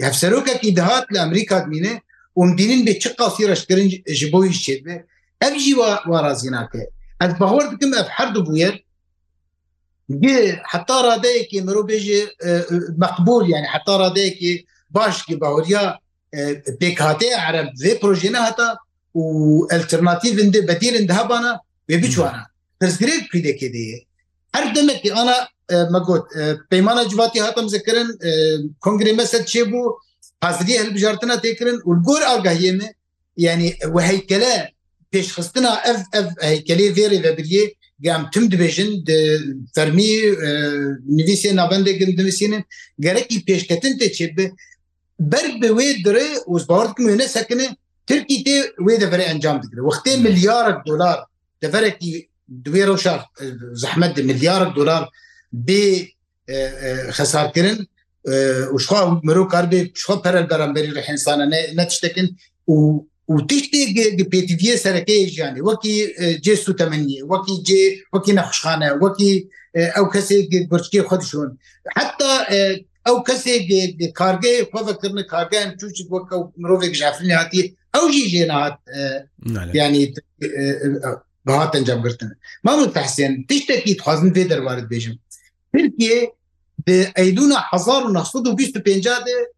هەفسەرۆکێکی 0.05 0.75
دەهات 0.79 1.05
لە 1.13 1.17
ئەمریکات 1.21 1.65
مینێ 1.73 1.95
ومدینین 2.39 2.81
بێ 2.85 2.93
چ 3.01 3.07
قاسی 3.19 3.47
ڕشکردن 3.51 3.89
ji 4.19 4.25
بۆ 4.33 4.39
شێت 4.63 4.81
بێ 4.85 4.95
ئەم 5.41 5.53
ژی 5.63 5.73
وارازی 6.11 6.49
ناکە 6.55 6.83
ئەت 7.21 7.33
بەهۆر 7.39 7.63
بکەم 7.71 7.91
ئەف 7.97 8.07
هەردوو 8.17 8.45
بووە 8.47 8.69
حتا 10.71 10.97
ڕادەیەکی 11.05 11.57
مرۆ 11.67 11.81
بێژێ 11.89 12.21
مەقبول 13.03 13.43
یعنی 13.53 13.67
حتا 13.73 13.93
ڕادەیەکی 14.01 14.53
باشکی 14.95 15.35
باوریە 15.41 15.83
پێکهاتێ 16.81 17.29
عرب 17.45 17.67
vê 17.83 17.91
projeyê 18.01 18.31
heta 18.47 18.69
û 19.21 19.23
alternativinde 19.77 20.59
bedîrin 20.69 21.05
dihebana 21.11 21.51
vê 21.89 21.95
biçwana 22.03 22.43
pirsgirêk 22.79 23.23
pîdekê 23.31 23.69
deyê 23.75 23.97
her 24.55 24.65
demekî 24.75 25.09
ana 25.21 25.37
مەگوت 25.93 26.23
پەیمانە 26.71 27.03
جواتی 27.11 27.39
هاتم 27.45 27.67
زکردن 27.73 28.07
کنگری 28.85 29.13
مەسەد 29.19 29.45
چێ 29.51 29.63
بوو 29.71 29.95
حزری 30.45 30.79
هەلبژارتنە 30.81 31.35
تێکردن 31.43 31.77
و 31.89 31.93
گۆر 32.07 32.21
ئاگاهێنە 32.29 32.87
ینی 33.45 33.69
وهیکەلە 33.95 34.55
پێشخستنا 35.13 35.71
ئەف 35.85 36.01
ئەف 36.15 36.27
هیکەلی 36.51 36.89
vێری 36.97 37.19
بەبریە 37.25 37.63
گام 38.05 38.23
تم 38.33 38.45
dibêjin 38.53 38.91
fermî 39.75 40.11
nivîsê 41.17 41.49
navendegin 41.59 42.11
divisînin 42.19 42.63
gerekî 43.05 43.37
pêşketin 43.49 43.93
tê 43.99 44.07
çêbe 44.17 44.45
ber 45.31 45.45
bi 45.61 45.67
wê 45.77 45.87
dire 46.05 46.25
ûbardikim 46.55 47.17
ne 47.17 47.27
sekine 47.35 47.67
Tirkî 48.07 48.37
tê 48.45 48.55
wê 48.85 48.93
devere 49.01 49.23
encam 49.31 49.57
dikir 49.63 49.77
Wextê 49.89 50.11
milyarek 50.27 50.77
dolar 50.87 51.17
deverekî 51.61 52.27
duê 52.65 52.83
roşar 52.87 53.19
zehmet 53.83 54.17
milyarek 54.17 54.75
dolar 54.75 55.09
بێ 55.67 55.83
خەسارکردن 57.17 57.79
وشخوا 58.73 59.01
مرۆ 59.25 59.43
کار 59.53 59.65
بێ 59.71 59.79
شخوا 59.99 60.15
پەرل 60.25 60.45
بەرەمبەری 60.51 60.95
لە 60.97 61.01
حینسانە 61.07 61.45
نە 61.77 61.83
تشتەکن 61.89 62.27
و 62.73 62.77
و 63.33 63.35
تشتێک 63.49 63.97
پێتیە 64.31 64.75
سەرەکەی 64.85 65.23
ژیانی 65.33 65.65
وەکی 65.69 65.95
جێ 66.45 66.55
سوتەمەنی 66.65 67.17
وەکی 67.31 67.55
جێ 67.67 67.83
وەکی 68.13 68.33
نەخشخانە 68.39 68.89
وەکی 69.03 69.33
ئەو 69.95 70.05
کەسێک 70.13 70.47
گرچکی 70.71 71.01
خودشون 71.09 71.49
حتا 71.97 72.33
ئەو 73.07 73.17
کەسێک 73.27 73.65
کارگەی 74.19 74.57
خۆڤکردن 74.71 75.21
کارگەیان 75.33 75.69
چوچک 75.79 76.07
وەکە 76.15 76.35
مرۆڤێک 76.61 76.93
ژافرنی 76.99 77.35
هاتی 77.39 77.61
ئەو 77.95 78.05
ژی 78.13 78.25
ژێنات 78.33 78.75
ینی 79.79 80.03
بەهاتەنجامگرتن 81.47 82.29
مامون 82.65 82.89
تحسێن 82.97 83.33
تشتێکی 83.49 83.93
خوازن 84.03 84.29
پێ 84.35 84.43
دەروارت 84.51 84.85
بێژم 84.91 85.15
Türkiye 85.73 86.33
de 86.87 87.11
Eylül'a 87.15 87.63
1925 87.73 88.73
de 89.05 89.51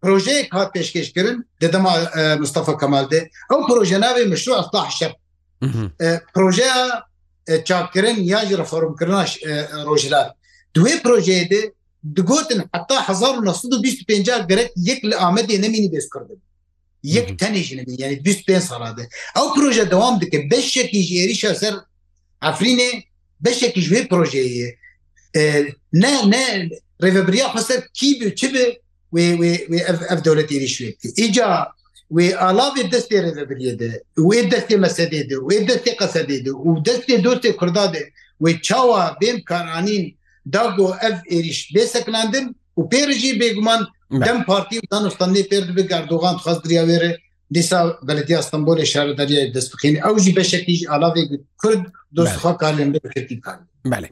projeyek 0.00 0.54
hat 0.54 0.74
peşkeş 0.74 1.12
kirin 1.12 1.44
dedim 1.60 1.82
Mustafa 2.38 2.78
Kemal'de. 2.78 3.28
O 3.54 3.66
proje 3.66 3.96
navê 3.96 4.26
meşru 4.26 4.54
Aslah 4.54 4.90
Şer. 4.90 5.16
Projeya 6.34 7.02
çakirin 7.64 8.22
ya 8.22 8.42
reform 8.58 8.96
kirina 8.96 9.24
rojilar. 9.86 10.32
Duê 10.76 11.02
projeyê 11.02 11.50
de 11.50 11.72
digotin 12.16 12.62
heta 12.72 13.06
1925 13.10 14.04
gerek 14.48 14.70
yek 14.76 15.04
li 15.04 15.08
Amedê 15.14 15.62
nemînî 15.62 15.92
bes 15.92 16.08
kirdin. 16.12 16.42
Yek 17.02 17.28
tenê 17.30 17.62
jî 17.62 17.84
yani 17.88 18.14
25 18.26 18.64
salade. 18.64 19.02
Ew 19.36 19.48
proje 19.54 19.90
devam 19.90 20.20
dike 20.20 20.50
beş 20.50 20.64
şekî 20.70 21.02
ji 21.02 21.14
êrişa 21.24 21.54
ser 21.54 21.74
Efrînê 22.42 23.07
بەشێکی 23.44 23.82
ژێ 23.88 24.00
پرۆژەیە 24.10 24.68
نه 26.02 26.14
نه 26.32 26.44
ڕێبریا 27.14 27.46
حسەر 27.54 27.80
کی 27.98 28.10
ب 28.18 28.22
چ 28.38 28.42
ئەف 30.10 30.20
دەولەتیری 30.26 30.70
شوێ 30.76 30.90
ئیجا 31.20 31.50
وێ 32.16 32.26
ئالاێ 32.42 32.82
دەستێ 32.94 33.18
ڕێبریێدە 33.38 33.92
وێ 34.28 34.38
دەستێ 34.52 34.76
مەسەدێدە 34.84 35.36
وێ 35.48 35.56
دەستێ 35.70 35.92
قەسەدێدە 36.00 36.52
و 36.66 36.70
دەستێ 36.88 37.16
دۆستێ 37.26 37.50
کوردادێ 37.60 38.04
وێ 38.42 38.52
چاوە 38.66 39.02
بێم 39.20 39.38
کارانین 39.50 40.04
داگۆ 40.54 40.88
ئەف 41.02 41.16
عێریش 41.32 41.60
بێسەکلاندن 41.74 42.46
و 42.78 42.82
پێرژی 42.92 43.32
بێگومان 43.40 43.82
دەم 44.26 44.38
پارتی 44.48 44.78
دانستانی 44.92 45.42
پێرد 45.50 45.70
بگەردوغان 45.78 46.36
خەست 46.44 46.62
دریاوێرە 46.66 47.12
دیسا 47.54 47.98
بەلدی 48.08 48.34
ئەستمبول 48.38 48.80
شارە 48.92 49.14
دەریای 49.20 49.52
دەستبخین 49.56 49.94
ئەوژی 50.04 50.32
بەشێکیش 50.36 50.80
ئالاوێک 50.90 51.28
کورد 51.60 51.82
دۆستخوا 52.16 52.52
کارێن 52.62 52.90
بکردی 52.94 53.36
کار. 53.44 53.58
بەێ 53.90 54.08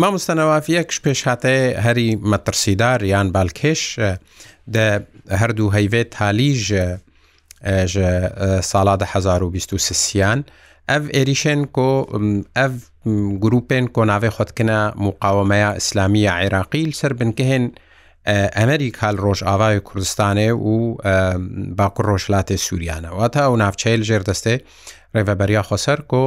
مامۆستانەوافی 0.00 0.72
یەکش 0.78 0.98
پێش 1.06 1.18
هااتەیە 1.28 1.76
هەری 1.86 2.10
مەترسیدار 2.30 3.00
یان 3.12 3.28
بالکێش 3.34 3.82
هەردوو 5.40 5.72
هەیوێت 5.76 6.08
تالیژ 6.16 6.62
ساڵا 8.70 8.94
1920یان 9.14 10.40
ئەف 10.90 11.04
ئێریشێن 11.16 11.60
کۆ 11.76 11.90
ئەف 12.58 12.72
گروپێن 13.44 13.86
کۆناوێ 13.96 14.30
خۆتکنە 14.36 14.78
مقاومەیە 15.06 15.70
ئسلامیە 15.80 16.32
عێراقیل 16.40 16.90
سەر 17.00 17.12
بنکەهێن 17.18 17.64
ئەمەری 18.28 18.90
کال 18.90 19.16
ڕۆژ 19.24 19.42
ئاوای 19.42 19.80
کوردستانێ 19.88 20.50
و 20.58 20.96
باکو 21.78 22.02
ڕۆژلاتی 22.02 22.56
سووریانەوە 22.66 23.28
تا 23.32 23.40
ئەو 23.46 23.56
ناوچەیە 23.62 23.96
لەژێر 24.00 24.22
دەستێ 24.30 24.56
ڕێڤەبەریا 25.14 25.62
خۆسەر 25.68 25.98
کۆ 26.10 26.24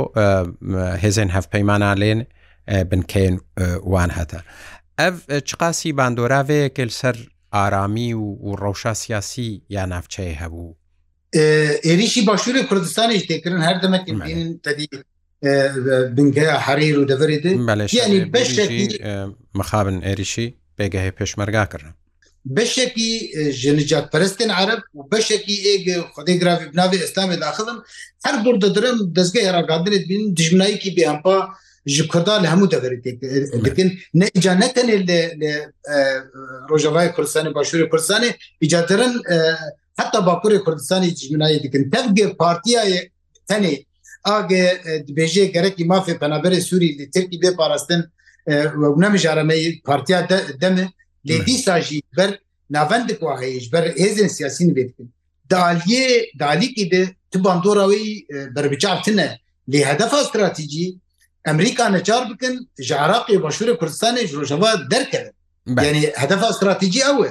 هێزن 1.03 1.29
هەفپەیمانان 1.35 1.95
لێن 2.01 2.19
بنکەین 2.89 3.35
وان 3.91 4.09
هەتە. 4.17 4.39
ئەف 4.99 5.15
چقاسی 5.47 5.91
باندۆراوەیەکل 5.99 6.89
سەر 7.01 7.15
ئارامی 7.53 8.13
و 8.13 8.55
ڕەوشا 8.61 8.93
سیاسی 8.93 9.61
یا 9.69 9.83
ناوچەیە 9.85 10.35
هەبوو. 10.41 10.75
ێریشی 11.89 12.21
باشووری 12.25 12.63
کوردستانی 12.69 13.19
تێکردن 13.29 13.61
هەردەمەکی 13.67 14.11
بنگەیە 16.17 16.55
حەریر 16.65 16.95
و 16.99 17.07
دەڤێت 17.11 17.45
مخابن 19.55 19.97
ئێریشی 20.07 20.58
پێگەهەیە 20.79 21.17
پێشمەرگا 21.21 21.63
کردن 21.73 21.93
بەشێکی 22.57 23.09
ژنجات 23.61 24.05
پەرستێن 24.13 24.51
عرب 24.57 24.81
و 24.97 25.01
بەشێکی 25.13 25.55
ئێگە 25.67 25.95
خدەی 26.15 26.37
گرافی 26.41 26.65
بناوی 26.73 26.97
ئسلامی 27.05 27.37
داخدم 27.43 27.77
هەر 28.25 28.35
بردەدرم 28.43 28.97
دەستگە 29.17 29.39
عێراقادرێت 29.47 30.03
بین 30.11 30.23
دژمنایکی 30.39 30.89
بێمپا 30.97 31.37
ji 31.97 32.03
Kurda 32.11 32.35
li 32.43 32.47
hemû 32.53 32.65
deverê 32.73 32.97
dikin 33.67 33.89
neca 34.21 34.53
ne 34.61 34.67
tenê 34.75 34.97
Rojavayê 36.71 37.11
Kurdistanê 37.15 37.49
başûrê 37.57 37.85
Kurdistanê 37.91 38.29
îcadirin 38.65 39.13
heta 39.99 40.19
bakurê 40.29 40.59
Kurdistanê 40.65 41.09
cijminayê 41.19 41.59
dikin 41.65 41.83
tevgê 41.95 42.25
partiyayê 42.43 42.99
tenê 43.49 43.75
agê 44.37 44.63
dibêje 45.07 45.43
gerekî 45.55 45.83
mafê 45.91 46.13
penaberê 46.21 46.59
Sûî 46.69 46.89
li 46.99 47.05
Tirkî 47.13 47.37
bê 47.43 47.51
parastin 47.61 48.01
نەمژارەمەی 49.03 49.65
پارتیا 49.87 50.19
دەمە 50.61 50.85
لێ 51.27 51.37
دیساژی 51.47 51.99
بەر 52.17 52.31
ناوەندێک 52.77 53.19
وا 53.25 53.33
هەیەش 53.41 53.65
بەر 53.73 53.85
هێزن 54.01 54.29
سیاسین 54.37 54.69
بێتکن 54.77 55.07
دالیێ 55.53 56.07
دالیکی 56.43 56.85
د 56.93 56.95
تو 57.31 57.37
bandorraەوەی 57.45 58.07
بربچارتنە 58.55 59.27
لێ 59.71 59.81
هەدەفا 59.89 60.19
استراتیژی 60.25 60.87
ئەمریکا 61.47 61.85
نەچار 61.95 62.23
بکن 62.31 62.53
ji 62.87 62.91
عراقی 63.03 63.37
بەشورە 63.45 63.73
کوردستانی 63.81 64.23
ژۆژەوە 64.33 64.71
دەرکرد 64.91 65.31
یعنی 65.85 66.01
هەدەفا 66.21 66.47
استراتیژی 66.51 67.01
ئەوە 67.07 67.29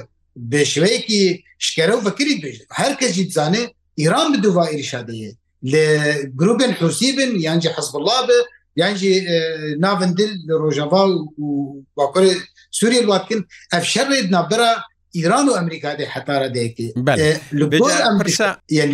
بێ 0.51 0.63
شوەیەکی 0.73 1.23
شکرە 1.67 1.95
و 1.97 2.05
بەکری 2.07 2.35
بێژ 2.43 2.57
هەرکەجی 2.81 3.25
بزانێ 3.31 3.63
ئیران 4.01 4.27
بدووا 4.35 4.65
ئریشادەیە 4.73 5.33
لە 5.73 5.85
گروپن 6.41 6.73
حوسی 6.81 7.09
بن 7.19 7.31
یانجی 7.47 7.71
حەزبله 7.77 8.19
بە 8.29 8.39
یانجی 8.81 9.13
ناون 9.83 10.11
دل 10.19 10.33
ڕۆژەوا 10.63 11.03
و 11.39 11.83
باکر 11.97 12.25
سووری 12.77 13.01
لاتکن 13.11 13.41
ئەف 13.73 13.85
شەڕێت 13.95 14.27
نابرا 14.35 14.73
ئیران 15.17 15.47
و 15.49 15.57
ئەمریکا 15.59 15.93
دێ 15.99 16.07
حتارە 16.15 16.49
دەیەکی 16.57 16.89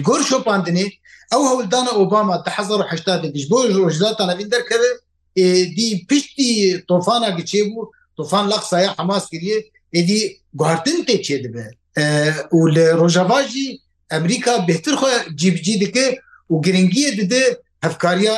گۆر 0.08 0.20
شۆپاندنێ 0.30 0.86
ئەو 1.32 1.42
هەولدانە 1.50 1.92
ئۆباما 1.98 2.36
تحزار 2.46 2.80
دەگەشت 3.24 3.46
بۆ 3.50 3.58
ڕۆژداتان 3.78 4.26
نەبین 4.30 4.48
دەرکەوێ 4.54 4.90
دی 5.76 5.88
پشتی 6.10 6.50
تۆفانە 6.90 7.28
گچێ 7.38 7.62
بوو 7.70 7.84
تۆفان 8.18 8.44
لەقسایە 8.52 8.90
حماس 8.98 9.24
کردە 9.32 9.56
ئێدی 9.96 10.20
گواردن 10.60 10.98
تێ 11.06 11.16
چێ 11.26 11.36
دەبێ 11.44 11.66
و 12.56 12.60
لە 12.74 12.84
ڕۆژەواژی 13.00 13.68
ئەمریکا 14.12 14.54
بهتر 14.68 14.94
خۆ 15.00 15.10
جیبجی 15.40 15.76
دکە 15.82 16.06
و 16.50 16.54
گرنگیە 16.64 17.10
ددە 17.18 17.44
هەفکاریە 17.84 18.34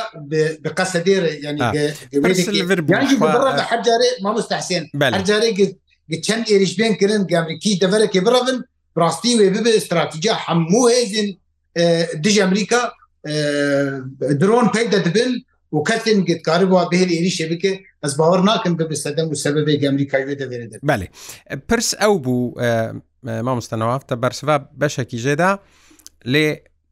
بە 0.63 0.69
قەسە 0.79 0.99
دێرە 1.07 1.31
ینیجارێ 1.45 4.09
ما 4.23 4.31
مستحسێن 4.37 4.83
هەرجارێ 5.15 5.49
چەند 6.25 6.45
ئێریشبێن 6.51 6.93
کردن 7.01 7.21
گامریکی 7.31 7.71
دەبەرەکێ 7.83 8.21
بڕن 8.27 8.57
ڕاستی 9.01 9.33
وێ 9.39 9.47
ببێ 9.55 9.71
استراتیجا 9.79 10.33
هەموو 10.45 10.83
هێزن 10.95 11.29
دژ 12.23 12.35
ئەمریکا 12.43 12.81
درۆن 14.41 14.67
پێک 14.75 14.87
دەدبن 14.95 15.31
و 15.71 15.77
کەسێن 15.89 16.19
گتکاری 16.29 16.67
بۆ 16.71 16.77
بهێن 16.91 17.09
ێریشێ 17.17 17.45
بکە 17.51 17.71
ئەس 18.03 18.13
باوەڕ 18.19 18.41
ناکەم 18.49 18.73
بە 18.79 18.85
بسەدەم 18.91 19.27
و 19.31 19.35
سەبەبێ 19.43 19.73
ئەمریکای 19.87 20.23
وێ 20.27 20.35
دەبێت 20.41 20.71
بەێ 20.89 21.07
پرس 21.69 21.89
ئەو 22.01 22.13
بوو 22.23 22.43
مامۆستەنەوافتە 23.47 24.15
بەرسوا 24.23 24.55
بەشێکی 24.81 25.17
ژێدا 25.25 25.51
لێ 26.33 26.49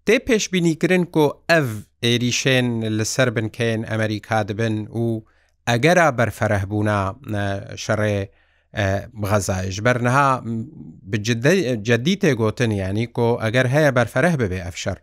تێ 0.07 0.15
پێشببینیگرن 0.29 1.03
کۆ 1.15 1.25
ئەڤ 1.51 1.67
ئێریشێن 2.05 2.67
لەسەر 2.97 3.27
بنکەین 3.35 3.81
ئەمریکا 3.91 4.39
دەبن 4.49 4.75
و 5.01 5.05
ئەگەرا 5.69 6.07
بەرفەرەهبوونا 6.19 6.99
شەڕێ 7.83 8.19
غەزایش 9.29 9.77
بەرنەها 9.85 10.29
جددی 11.87 12.15
تێگوتن 12.23 12.71
ینی 12.83 13.07
کۆ 13.17 13.27
ئەگەر 13.43 13.65
هەیە 13.75 13.91
بەرفەرەه 13.97 14.33
ببێ 14.41 14.59
ئەفشەر 14.65 14.97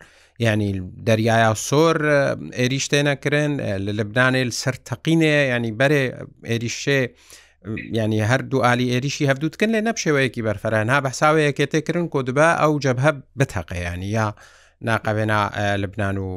ینی 0.46 0.70
دەریایە 1.06 1.52
سۆر 1.68 1.96
ئێریشتێنەکردن 2.60 3.52
لە 3.86 3.92
لەبدانێ 3.98 4.42
سەر 4.62 4.74
تەقینێ 4.88 5.34
ینی 5.52 5.70
بەرێ 5.80 6.04
ئێریشێ 6.50 7.00
ینی 8.00 8.20
هەردوو 8.30 8.64
ئالی 8.66 8.90
ئێریشی 8.92 9.28
هەفتوتکن 9.30 9.70
لێ 9.74 9.80
نەپشێوەیەکی 9.88 10.44
بەرفەرەنها 10.48 10.98
بەساوەیەکێ 11.06 11.66
تێکردن 11.72 12.06
کۆ 12.12 12.18
دبا 12.28 12.48
ئەو 12.62 12.72
جەبهە 12.84 13.10
بتەقەیانی 13.40 14.10
یا 14.18 14.26
ناقەوێنا 14.90 15.40
لبنان 15.82 16.16
و 16.18 16.28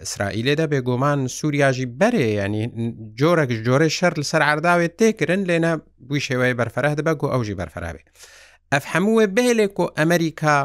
ئیسرائیلێدا 0.00 0.66
بێگومان 0.72 1.18
سووریاژی 1.38 1.86
بەرێ 2.00 2.26
ینی 2.40 2.62
جۆرەك 3.20 3.50
جۆرە 3.66 3.88
شەر 3.98 4.12
لەسەر 4.20 4.42
عرداوێت 4.50 4.92
تێکردن 4.98 5.40
لێنە 5.48 5.72
بووی 6.06 6.20
شێوەیە 6.28 6.54
بەرفەرە 6.60 6.90
دەبە 6.98 7.12
و 7.24 7.32
ئەوژی 7.32 7.58
بەرفراوێ 7.60 8.02
ئەف 8.72 8.84
هەمووە 8.92 9.24
بێلێک 9.36 9.74
و 9.80 9.84
ئەمریکا 9.98 10.58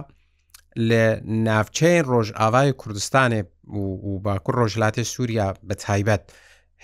لە 0.89 1.03
ناوچەین 1.47 2.01
ڕۆژ 2.11 2.27
ئاوای 2.39 2.71
کوردستانێ 2.81 3.41
و 4.07 4.11
باکوور 4.25 4.55
ڕۆژلاتی 4.61 5.03
سووریا 5.13 5.47
بە 5.67 5.75
تایبەت 5.85 6.23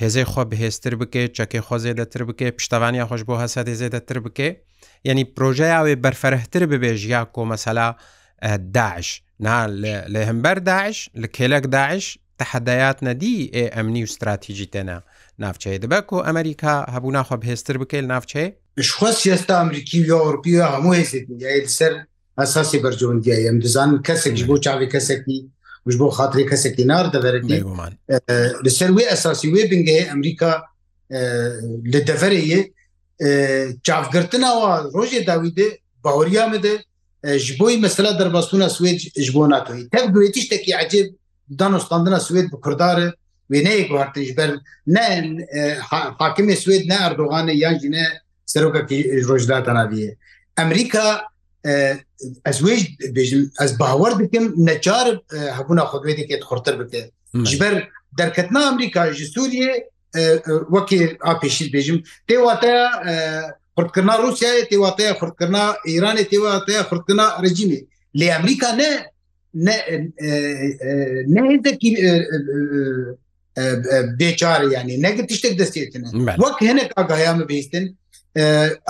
هێزەی 0.01 0.27
خۆ 0.31 0.41
بەهێزتر 0.51 0.93
بکێ 1.01 1.23
چەکەی 1.37 1.61
خۆزێ 1.67 1.93
دەتر 1.99 2.21
بکێ 2.29 2.47
پشتوانیا 2.57 3.05
خۆش 3.09 3.21
بۆ 3.27 3.35
هەسە 3.43 3.59
هێزێ 3.71 3.89
دەتر 3.95 4.17
بکێ 4.25 4.49
یعنی 5.07 5.23
پرۆژای 5.35 5.73
ئاوێ 5.77 5.95
بەرفەرەتر 6.03 6.63
ببێژیا 6.71 7.21
کۆمەسەلا 7.35 7.87
داعش 8.73 9.21
نا 9.39 9.67
لە 10.07 10.19
هەمبەر 10.29 10.57
داعش 10.59 11.09
لە 11.17 11.27
کێلک 11.27 11.63
داعش 11.67 12.17
تحدایات 12.39 12.97
نەدی 13.05 13.49
ئێ 13.53 13.65
ئەمنی 13.75 14.01
و 14.01 14.07
استراتیژی 14.09 14.69
تێنا 14.73 15.01
ناوچەیە 15.41 15.81
دەبک 15.83 16.13
و 16.13 16.23
ئەمریکا 16.25 16.75
هەبوو 16.95 17.11
ناخۆ 17.15 17.35
بهێستر 17.41 17.77
بکەیل 17.81 18.05
ناوچەیە 18.11 18.81
شخوا 18.81 19.11
سیێستا 19.11 19.55
ئەمریکی 19.61 20.05
و 20.05 20.17
ئەوروپی 20.17 20.61
هەموو 20.71 20.95
هێزیای 20.99 21.67
سەر 21.79 21.93
ئەساسی 22.39 22.79
بەرجەوەندیە 22.83 23.35
ئەم 23.45 23.57
دەزانم 23.63 23.97
کەسێکش 24.07 24.41
بۆ 24.49 24.55
چاوی 24.65 24.89
کەسێکی 24.93 25.39
وش 25.85 25.95
بۆ 26.01 26.07
خااتری 26.15 26.45
کەسێکی 26.51 26.85
نار 26.91 27.05
دەبێتی 27.15 27.59
لەسەر 28.65 28.89
وێ 28.95 29.05
ئەساسی 29.11 29.47
وێ 29.53 29.63
بنگەیە 29.71 30.03
ئەمریکا 30.11 30.53
لە 31.93 31.99
دەفەرەیە 32.09 32.61
چاافگرتنەوە 33.85 34.71
ڕۆژێ 34.95 35.19
داویدە 35.29 35.67
باوەریامەدە 36.03 36.73
ji 37.23 37.59
boî 37.59 37.77
mesela 37.77 38.19
derbastûna 38.19 38.65
Swêd 38.75 39.21
ji 39.23 39.33
bo 39.33 39.43
NATOyî 39.49 39.89
tev 39.93 40.05
duêtî 40.13 40.39
ştekî 40.45 40.71
ecêb 40.83 41.07
danostandina 41.59 42.17
Swêd 42.17 42.45
bi 42.51 42.55
kurdarê 42.65 43.11
wê 43.51 43.65
neyek 43.65 43.87
wartin 43.87 44.23
ji 44.23 44.37
ber 44.37 44.51
ne 44.87 45.07
hakimê 46.21 46.55
Swêd 46.63 46.87
ne 46.89 46.95
Erdoganê 46.95 47.51
yan 47.57 47.79
jî 47.79 47.91
ne 47.91 48.05
serokekî 48.45 49.23
rojdata 49.27 49.71
naviyê. 49.71 50.15
Emerîka 50.59 51.21
ez 52.45 52.57
wê 52.65 52.75
bêjim 53.15 53.51
ez 53.63 53.79
bawer 53.79 54.19
dikim 54.19 54.53
neçarib 54.65 55.19
hebûna 55.57 55.83
xwedekê 55.91 56.37
xurtir 56.47 56.75
bike. 56.79 57.11
ji 57.49 57.59
ber 57.59 57.89
derketina 58.17 58.67
Emerîka 58.71 59.13
ji 59.13 59.25
Sûriye 59.33 59.89
wekî 60.75 61.01
apêşî 61.31 61.65
bêjim 61.73 62.03
tê 62.27 62.35
wate 62.45 62.75
خوردکردنا 63.79 64.15
روسیاە 64.25 64.63
تێواتەیە 64.71 65.13
خوردکردنا 65.19 65.63
ئێرانی 65.89 66.23
تێواتەیە 66.31 66.83
خوردکردنا 66.89 67.25
ڕژیمی 67.43 67.79
لێ 68.19 68.27
ئەمریکا 68.33 68.69
نە 68.81 68.91
نهێندەکی 71.35 71.91
بێچار 74.19 74.61
ینی 74.75 74.95
نەگە 75.05 75.23
تشتێک 75.29 75.53
دەستێتنە 75.61 76.09
وەک 76.41 76.57
هەنێک 76.69 76.89
ئاگاهیانە 76.97 77.45
بێستن 77.51 77.85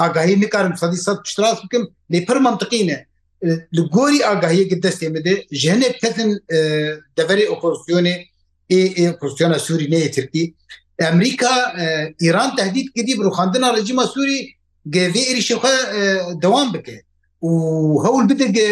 ئاگاهی 0.02 0.36
نکارم 0.44 0.74
سەدی 0.82 1.00
سە 1.06 1.12
پشتراس 1.24 1.58
بکەم 1.64 1.84
لێ 2.12 2.20
پر 2.28 2.38
منطقینە 2.48 3.00
li 3.78 3.82
gorî 3.96 4.20
agahiyekî 4.34 4.78
destê 4.86 5.08
min 5.14 5.24
de 5.26 5.34
ji 5.60 5.68
hinek 5.74 5.96
kesin 6.02 6.30
deverê 7.18 7.46
opozisyonê 7.56 8.16
opozisyon 9.16 9.52
Sûrî 9.68 9.86
neyê 9.94 10.10
Tirkî 10.16 10.44
Amerika 11.12 11.52
İran 12.28 12.50
tehdit 12.60 12.88
kirî 12.96 13.14
bi 13.20 13.24
ruxandina 13.28 13.78
rejima 13.78 14.06
Sûrî 14.16 14.40
گەێ 14.94 15.06
ئریشخوا 15.30 15.76
دەوام 16.44 16.68
بکە 16.74 16.98
و 17.48 17.52
هەول 18.06 18.24
بدەگە 18.32 18.70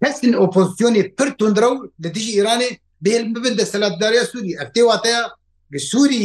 کەسن 0.00 0.32
ئۆپۆزیۆنی 0.40 1.02
پر 1.18 1.28
تونندرا 1.38 1.68
و 1.72 1.76
لە 2.02 2.08
دژی 2.14 2.32
ئیرانێ 2.36 2.70
بێل 3.04 3.22
ببن 3.34 3.54
دە 3.60 3.64
سەلاتداریا 3.72 4.24
سووری 4.32 4.54
ئەفتێ 4.60 4.82
واتەیە 4.90 5.20
سووری 5.90 6.24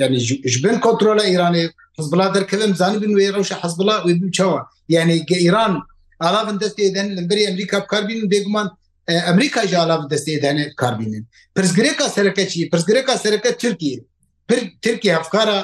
ینی 0.00 0.18
ژبن 0.54 0.76
کۆترۆلە 0.84 1.24
ئیرانێ 1.30 1.64
حزبلا 1.98 2.26
دەرکەم 2.34 2.72
زانانی 2.80 2.98
بن 3.02 3.12
وێ 3.18 3.28
ڕەوشە 3.34 3.56
حەزبلا 3.62 3.96
وێ 4.06 4.12
بچەوە 4.22 4.60
یعنی 4.94 5.16
گە 5.28 5.36
ئیران 5.44 5.72
ئالاون 6.22 6.56
دەستێدەن 6.64 7.08
لەمبری 7.16 7.46
ئەمریکا 7.48 7.78
بکاربین 7.84 8.18
و 8.24 8.30
بێگومان 8.32 8.68
ئەمریکا 9.28 9.62
ژالاف 9.72 10.02
دەستێدانێ 10.12 10.64
بکاربینن 10.72 11.24
پرسگرێکا 11.56 12.06
سەرەکە 12.16 12.44
چی 12.50 12.60
پرسگرێکا 12.72 13.14
سەرەکە 13.24 13.50
ترکیە 13.62 14.00
پر 14.48 14.60
ترکی 14.84 15.14
هەفکارە 15.16 15.58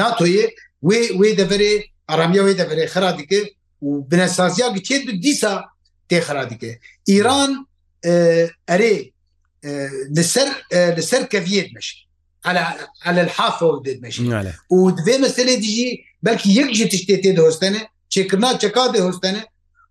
ناتۆیە 0.00 0.46
wê 0.88 0.98
wê 1.20 1.30
deverê 1.40 1.72
aramiya 2.12 2.42
wê 2.46 2.52
deverê 2.62 2.84
xira 2.94 3.10
dike 3.18 3.40
û 3.86 4.10
binesasiya 4.10 4.68
giçê 4.76 4.98
du 5.06 5.12
dîsa 5.24 5.54
tê 6.10 6.18
xira 6.26 6.44
dike 6.50 6.72
îran 7.16 7.52
erê 8.74 8.94
li 10.16 10.24
ser 10.32 10.48
li 10.96 11.02
ser 11.10 11.28
keviye 11.32 11.64
meş 11.74 11.88
hafa 13.38 13.66
dê 13.86 13.94
meş 14.04 14.14
û 14.70 14.76
divê 14.98 15.16
meselê 15.26 15.56
dijî 15.62 16.04
belkî 16.26 16.50
yek 16.58 16.74
ji 16.78 16.84
tiştê 16.92 17.16
tê 17.24 17.36
dihostene 17.36 17.82
çêkirna 18.10 18.58
çeka 18.58 18.94
dihostene 18.94 19.42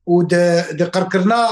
û 0.07 0.13
di 0.79 0.83
qirkirna 0.93 1.43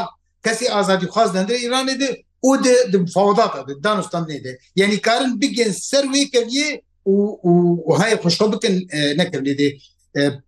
kesî 0.45 0.67
azadî 0.79 1.05
xwaz 1.05 1.33
dendir 1.33 1.55
îranê 1.67 1.99
de 1.99 2.23
û 2.43 2.51
de 2.63 2.73
fawdata 3.13 3.67
de 3.67 3.83
danustan 3.83 4.23
nêde 4.27 4.57
yani 4.75 4.99
karin 5.01 5.39
bigên 5.41 5.71
ser 5.71 6.03
wê 6.03 6.29
keviye 6.31 6.81
وهاي 7.05 8.13
خوشخۆ 8.23 8.45
بکەن 8.53 8.75
نەکردێ 9.19 9.53
دێ 9.59 9.67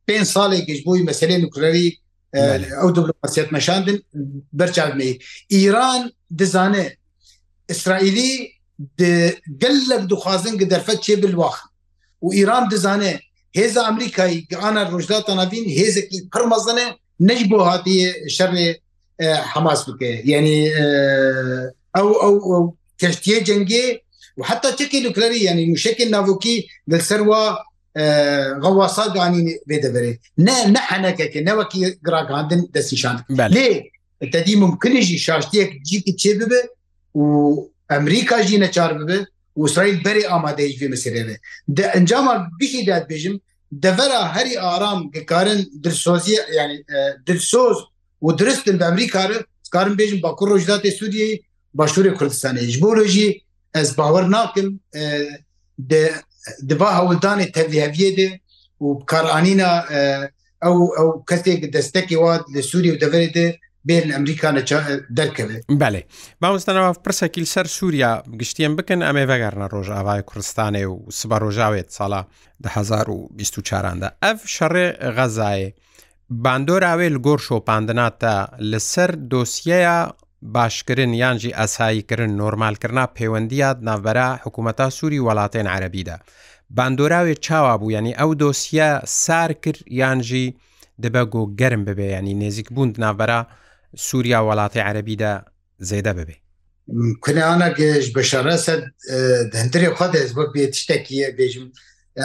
پێ 0.08 0.18
ساڵێک 0.34 0.64
گەشتبووی 0.70 1.06
مەسلێ 1.10 1.36
نوکرەری 1.46 1.88
ئەو 2.80 2.90
دەبلوماسیەت 2.96 3.50
مەشاندن 3.56 3.98
بەرچاومەی 4.60 5.14
ئیران 5.54 6.02
دەزانێت 6.40 6.92
ئیسرائیلی 7.70 8.32
گەلک 9.62 10.02
دوخوازن 10.12 10.54
گە 10.60 10.66
دەرفەت 10.74 11.00
چێ 11.06 11.14
بلواخ 11.22 11.58
و 12.24 12.28
ئیران 12.38 12.64
دەزانێ 12.74 13.14
هێزا 13.60 13.82
ئەمریکای 13.88 14.36
گەانە 14.52 14.82
ڕۆژدا 14.92 15.18
تەناوین 15.28 15.66
هێزێکی 15.80 16.18
پڕمەزنێ 16.34 16.86
نەج 17.28 17.42
بۆ 17.52 17.58
هاتیە 17.70 18.10
شەڕێ 18.36 18.68
حماس 19.52 19.82
بکە 19.88 20.10
یعنی 20.32 20.56
ئەو 21.96 22.10
ئەو 22.24 22.36
کەشتیە 23.02 23.38
جەنگێ 23.48 23.86
وحتى 24.41 24.71
تشكي 24.71 24.99
نوكليري 25.04 25.43
يعني 25.43 25.65
مشكل 25.65 26.12
نافوكي 26.12 26.67
للسروة 26.88 27.58
غواصات 28.63 29.15
يعني 29.15 29.58
بيدبري 29.67 30.19
نا 30.38 30.67
نحن 30.67 31.10
كك 31.10 31.38
نوكي 31.38 31.97
غراغاندن 32.08 32.67
دسنشان 32.73 33.23
ليه 33.30 33.82
انت 34.23 34.38
دي 34.38 34.56
ممكن 34.56 34.97
يجي 34.97 35.17
شاشتيك 35.17 35.82
جيك 35.86 36.15
تشببه 36.17 36.62
وامريكا 37.13 38.45
جينا 38.45 38.67
تشارببه 38.67 39.25
واسرائيل 39.56 40.04
بري 40.04 40.27
اماده 40.27 40.67
في 40.71 40.88
مسيره 40.88 41.38
ده 41.67 41.86
انجام 41.86 42.49
بشي 42.60 42.82
دات 42.82 43.08
بيجم 43.08 43.39
دفرا 43.71 44.17
هري 44.23 44.60
آرام 44.60 45.10
كارن 45.10 45.65
درسوزي 45.73 46.38
يعني 46.49 46.86
درسوز 47.27 47.75
ودرستن 48.21 48.77
بأمريكا 48.77 49.43
كارن 49.73 49.95
بيجن 49.95 50.21
باكور 50.21 50.51
رجدات 50.51 50.88
سوريا 50.88 51.39
باشور 51.73 52.13
كردستان 52.15 52.56
جبولوجي 52.56 53.45
ez 53.72 53.94
bawer 53.96 54.28
nakim 54.30 54.76
e, 54.96 55.02
de 55.78 56.12
diva 56.62 56.90
hewildanê 57.00 57.52
tevheviye 57.52 58.16
de 58.18 58.40
û 58.82 59.04
karanîna 59.06 59.86
e, 59.94 60.00
ew 60.70 60.74
ew 61.02 61.08
kesek 61.30 61.74
destekî 61.74 62.16
wat 62.24 62.44
li 62.54 62.64
Sûriye 62.64 62.96
deverê 63.04 63.34
de 63.34 63.60
بێن 63.90 64.08
ئەمریکا 64.16 64.50
دەرکەوێت 65.18 65.64
بەێ 65.82 66.02
باوەستانەوە 66.44 66.90
پرسەکیل 67.06 67.46
سەر 67.54 67.68
سووریا 67.78 68.12
گشتیان 68.42 68.74
بکەن 68.80 69.02
ئەمێ 69.08 69.24
بەگەڕە 69.32 69.68
ڕۆژ 69.74 69.88
ئاوای 69.96 70.22
کوردستانێ 70.30 70.84
و 70.92 70.96
سبە 71.20 71.38
ڕۆژاوێت 71.44 71.90
ساڵا 71.98 72.22
2024دا 72.66 74.10
ئەف 74.24 74.40
شەڕێ 74.56 74.88
غەزایە 75.18 75.72
باندۆراوێ 76.46 77.08
لە 77.16 77.20
گۆر 77.26 77.40
شۆپاندناتە 77.48 78.34
لەسەر 78.72 79.12
دۆسیەیە 79.32 80.00
باشکردن 80.41 81.13
یانجی 81.13 81.51
ئەساییکردن 81.54 82.32
نۆرمالکردنا 82.41 83.06
پەیوەندیات 83.17 83.77
ناوبەرە 83.88 84.27
حکوومەتە 84.43 84.88
سووری 84.89 85.19
وڵاتێن 85.27 85.67
عەربیدا 85.73 86.17
باندۆراوێ 86.77 87.36
چاوا 87.45 87.75
بوو 87.80 87.91
ینی 87.91 88.13
ئەو 88.19 88.32
دۆسیە 88.41 88.89
سار 89.06 89.51
کرد 89.54 89.80
یانجی 89.99 90.56
دەبە 91.04 91.23
گۆ 91.34 91.41
گەرم 91.60 91.84
ببێ 91.89 92.08
ینی 92.17 92.36
نێزیک 92.41 92.67
بوون 92.73 92.89
ناوبەرە 93.04 93.39
سووریا 93.97 94.39
وڵاتی 94.49 94.86
عەربیدا 94.88 95.34
زێدە 95.89 96.13
ببێ 96.19 96.36
کوانە 97.23 97.69
گەشت 97.80 98.10
بە 98.15 98.21
شەڕەسە 98.32 98.75
هەندێ 99.62 99.89
خۆت 99.97 100.13
بە 100.38 100.43
بێت 100.54 100.73
شتێکیە 100.82 101.30
بێژم 101.38 101.67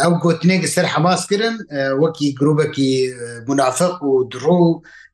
ئەو 0.03 0.13
گوتنێکگە 0.25 0.69
سەر 0.75 0.87
حماسکردن 0.95 1.55
وەکی 2.03 2.29
گرروبەکی 2.39 2.91
منافق 3.49 3.99
و 4.03 4.11
درۆ 4.33 4.61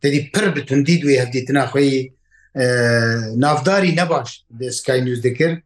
دەدی 0.03 0.21
پر 0.35 0.45
بتوندی 0.57 0.97
دوێ 1.03 1.15
هەفتیتنا 1.23 1.65
خۆی 1.73 1.95
نافداری 2.57 3.93
نەباش 3.99 4.29
سکای 4.79 5.01
نیوز 5.05 5.21
دەکرد 5.27 5.57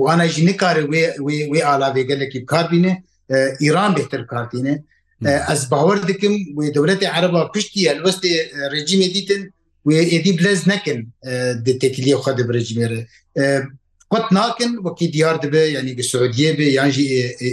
وانە 0.00 0.26
ژی 0.34 0.42
نکارە 0.48 0.82
وێ 1.26 1.60
ئالاێگەلێکی 1.68 2.40
بکاربینێ 2.44 2.92
ئیران 3.62 3.92
بهتر 3.98 4.22
کارتینێ 4.32 4.74
ئەس 5.48 5.62
باوەەر 5.72 5.98
دکم 6.10 6.34
وێ 6.58 6.66
دەولەتی 6.76 7.08
عربا 7.16 7.42
پشتی 7.54 7.88
ئەلوەستی 7.90 8.32
ڕێجیمێ 8.72 9.08
دیتن 9.16 9.42
وێ 9.88 9.98
ئێدی 10.12 10.32
بلەز 10.38 10.60
نەکن 10.72 11.00
تێکیلی 11.82 12.16
خوا 12.22 12.32
دەبرەجمێرە 12.38 13.00
قوت 14.12 14.26
ناکن 14.38 14.72
وەکی 14.86 15.06
دیار 15.14 15.36
دەبێ 15.44 15.62
ینی 15.76 15.92
سعودیە 16.12 16.50
بێ 16.58 16.66
یانژی 16.78 17.08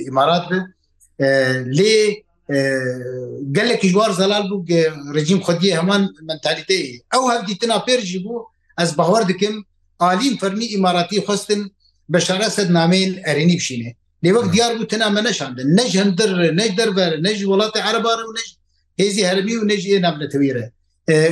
ئمارات 0.09 0.45
بێ 0.51 0.59
لێ 1.77 1.95
gelekî 3.51 3.87
war 3.97 4.11
zelal 4.21 4.43
bû 4.49 4.57
rejim 5.15 5.37
xwediyê 5.39 5.75
heman 5.79 6.15
mentaliteyê 6.29 7.01
ew 7.13 7.23
hevdîtina 7.33 7.75
pêrjî 7.85 8.23
bû 8.23 8.43
ez 8.83 8.97
bawer 8.97 9.27
dikim 9.27 9.65
alîn 9.99 10.37
fermî 10.39 10.65
îmaratî 10.65 11.17
xwestin 11.17 11.73
beşara 12.09 12.49
sed 12.49 12.69
nameyên 12.69 13.23
erênî 13.23 13.55
bişîne 13.57 13.95
lêvek 14.23 14.53
diyar 14.53 14.75
bû 14.75 14.87
tina 14.87 15.09
me 15.09 15.23
neşandin 15.23 15.77
nej 15.77 15.93
hemdir 15.95 16.57
nej 16.57 16.77
derber 16.77 17.23
nej 17.23 17.41
welatê 17.41 17.79
erebar 17.79 18.17
û 18.19 18.35
nej 18.37 18.49
hêzî 18.99 19.27
hermî 19.27 19.51
û 19.53 19.67
nej 19.67 19.83
ê 19.93 20.01
nemletewîre 20.01 20.71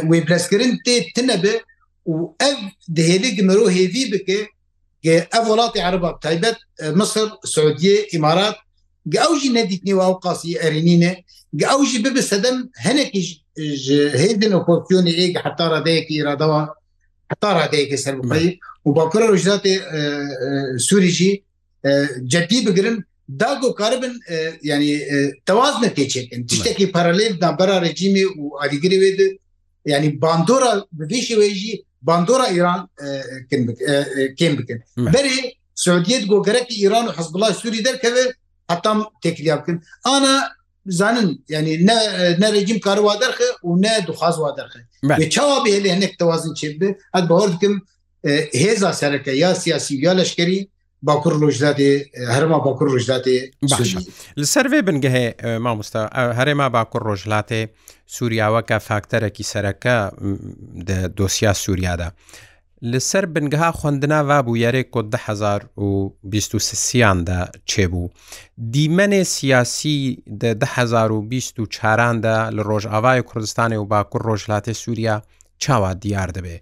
wê 0.07 0.25
pleskirin 0.25 0.75
tê 0.87 1.13
tine 1.15 1.43
bi 1.43 1.61
û 2.07 2.31
ev 2.49 2.57
dihêlê 2.95 3.29
gimro 3.29 3.69
hêvî 3.71 4.11
bike 4.13 4.47
ev 5.03 5.23
welatê 5.49 5.79
ereba 5.89 6.19
taybet 6.19 6.55
Mısır 6.95 7.29
Suudiye 7.45 8.07
İmarat 8.07 8.55
ئەوژی 9.17 9.51
نەدیتنیوە 9.57 10.01
ئەو 10.05 10.15
قاسی 10.23 10.59
ئەرینینە 10.61 11.11
ئەوژی 11.69 11.99
ببە 12.05 12.21
سەدەم 12.31 12.57
هەنێکیش 12.85 13.27
هێدن 14.21 14.53
و 14.57 14.61
کۆپیۆنی 14.67 15.13
ئێگە 15.19 15.39
حتا 15.45 15.65
ڕادەیەکی 15.73 16.23
ڕادەوە 16.27 16.61
حتا 17.31 17.49
ڕادەیەکی 17.59 17.97
سەر 18.03 18.15
بقی 18.29 18.49
و 18.87 18.91
باکوڕە 18.97 19.27
ژاتی 19.47 19.75
سووریژی 20.87 21.31
جدی 22.31 22.59
بگرن 22.67 22.97
داگو 23.41 23.69
کاربن 23.79 24.13
ینی 24.71 24.91
تەواز 25.47 25.75
نەکە 25.83 26.05
چێکن 26.13 26.39
تشتێکی 26.49 26.85
پارالل 26.95 27.33
دابرا 27.43 27.77
ڕێجیمی 27.83 28.25
و 28.41 28.43
ئالیگری 28.59 28.97
وێ 29.01 29.09
ینی 29.91 30.09
باندۆرا 30.23 30.71
بڤشی 30.99 31.35
وێژی 31.39 31.73
باندۆرا 32.07 32.45
ئیران 32.55 32.81
کێم 34.39 34.53
بکەن 34.57 34.79
بەرێ 35.13 35.35
سعودیت 35.83 36.23
گۆگەرەکی 36.31 36.75
ئیران 36.81 37.05
و 37.07 37.11
حزبڵا 37.17 37.47
سووری 37.61 37.83
دەرکەوێت 37.87 38.31
حتام 38.71 38.99
تێکریا 39.23 39.55
بکن 39.57 39.79
ئانا 40.07 40.35
زانن 40.85 41.29
ینی 41.49 41.75
نەرەجیم 42.43 42.79
کار 42.85 42.99
وا 42.99 43.13
دەرخە 43.23 43.49
و 43.63 43.75
نە 43.83 44.05
دوخواز 44.07 44.35
وا 44.39 44.55
دەرخە 44.57 45.27
چاوا 45.33 45.57
بێ 45.65 45.77
لە 45.83 45.89
هەنێک 45.95 46.13
توازن 46.19 46.53
چێ 46.59 46.69
بێ 46.79 46.89
ئەت 47.15 47.25
بەهۆر 47.29 47.49
بکەم 47.55 47.75
هێزا 48.63 48.91
سەرەکە 49.01 49.27
یا 49.43 49.53
سیاسی 49.53 49.95
یا 50.05 50.13
لەشکری 50.19 50.67
باکوور 51.07 51.33
ڕۆژداتی 51.43 51.91
هەرما 52.35 52.57
باکوور 52.65 52.89
ڕۆژداتی 52.95 53.39
لە 54.41 54.45
سەرێ 54.53 54.81
بنگەهێ 54.87 55.25
مامۆستا 55.65 56.01
هەرێما 56.39 56.67
باکوور 56.75 57.03
ڕۆژلاتێ 57.09 57.61
سووریاوەکە 58.15 58.77
فاکتەرەکی 58.87 59.43
سەرەکە 59.53 59.97
دۆسیا 61.17 61.51
سووریادا. 61.63 62.09
لەسەر 62.91 63.25
بنگها 63.35 63.69
خوندنا 63.71 64.19
وابوو 64.27 64.57
یارێک 64.57 64.89
کۆ 64.95 65.01
1920یاندا 65.25 67.49
چێبوو 67.71 68.09
دیمەنێ 68.73 69.23
سیاسی 69.35 70.23
1920چاراندا 70.43 72.35
لە 72.57 72.61
ڕۆژئاوای 72.69 73.19
کوردستانی 73.29 73.75
و 73.77 73.85
باکوور 73.85 74.21
ڕۆژلاتی 74.27 74.71
سووریا 74.73 75.21
چاوا 75.57 75.93
دیار 75.93 76.29
دەبێ 76.37 76.57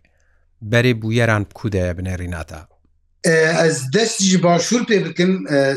بەرێ 0.71 0.93
بویەران 1.01 1.43
کودەیە 1.57 1.93
بنێڕیناتە 1.97 2.59
ئەس 3.59 3.77
دەستی 3.95 4.37
باشوور 4.37 4.81
پێ 4.89 4.97
بکەم 5.05 5.31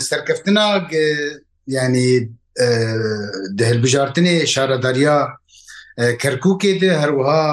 سەرکەفتنا 0.08 0.66
ینی 1.76 2.10
دهلبژارتنێ 3.58 4.34
شارەداریا 4.54 5.18
کەرکووکێ 6.22 6.72
دێ 6.80 6.90
هەروها 7.02 7.44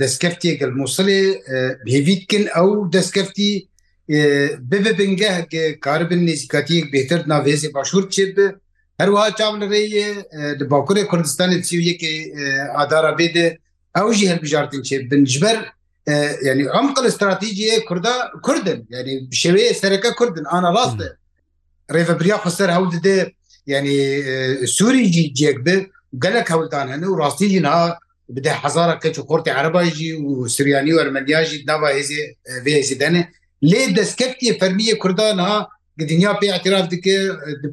دەستکەفتێک 0.00 0.60
مووسڵێ 0.78 1.20
هێویتکن 1.94 2.44
ئەو 2.54 2.68
دەستکەفتی 2.94 3.52
ببە 4.70 4.92
بنگە 4.98 5.32
کاربن 5.84 6.20
نزیکاتیەک 6.28 6.84
بهتر 6.94 7.20
ناوێزی 7.32 7.68
باشوور 7.74 8.04
چێ 8.14 8.24
بە 8.36 8.46
هەروها 9.00 9.26
چاو 9.38 9.52
لەڕێ 9.62 9.84
لە 10.58 10.64
باکوورێ 10.72 11.04
کوردستانی 11.10 11.58
چیویەکی 11.66 12.14
ئادارا 12.76 13.12
بێدە 13.18 13.46
ئەو 13.96 14.08
ژی 14.18 14.24
هەربژارتن 14.32 14.82
چێ 14.88 14.96
بنجبەر 15.10 15.58
ینی 16.48 16.64
ئەم 16.74 16.86
قل 16.96 17.04
استراتیژیە 17.12 17.76
کوردا 17.88 18.16
کوردن 18.46 18.78
ینی 18.94 19.14
شێوەیە 19.42 19.74
سەرەکە 19.80 20.10
کوردن 20.18 20.44
ئانا 20.52 20.70
ڕاستە 20.76 21.08
ڕێڤەبریا 21.94 22.38
خسەر 22.44 22.68
هەو 22.76 22.84
دێ 23.06 23.18
ینی 23.74 23.96
سووریجی 24.76 25.24
جێک 25.40 25.58
بێ 25.66 25.76
gelek 26.24 26.48
hewldan 26.54 26.86
hene 26.92 27.06
û 27.12 27.14
rastî 27.22 27.46
jî 27.52 27.60
niha 27.66 27.86
بدا 28.28 28.52
حزاره 28.54 29.00
کچ 29.02 29.16
قورت 29.20 29.48
عربایجی 29.48 30.12
و 30.12 30.48
سریانی 30.48 30.92
و 30.92 30.98
ارمنیاجی 31.00 31.64
دوا 31.70 31.88
هزی 31.98 32.20
ویزی 32.64 32.94
دنه 32.94 33.28
لی 33.62 33.92
دسکتی 33.98 34.48
فرمی 34.60 34.84
کردان 35.02 35.38
ها 35.40 35.68
دنیا 36.10 36.32
پی 36.40 36.48
اعتراف 36.54 36.86
دکه 36.92 37.16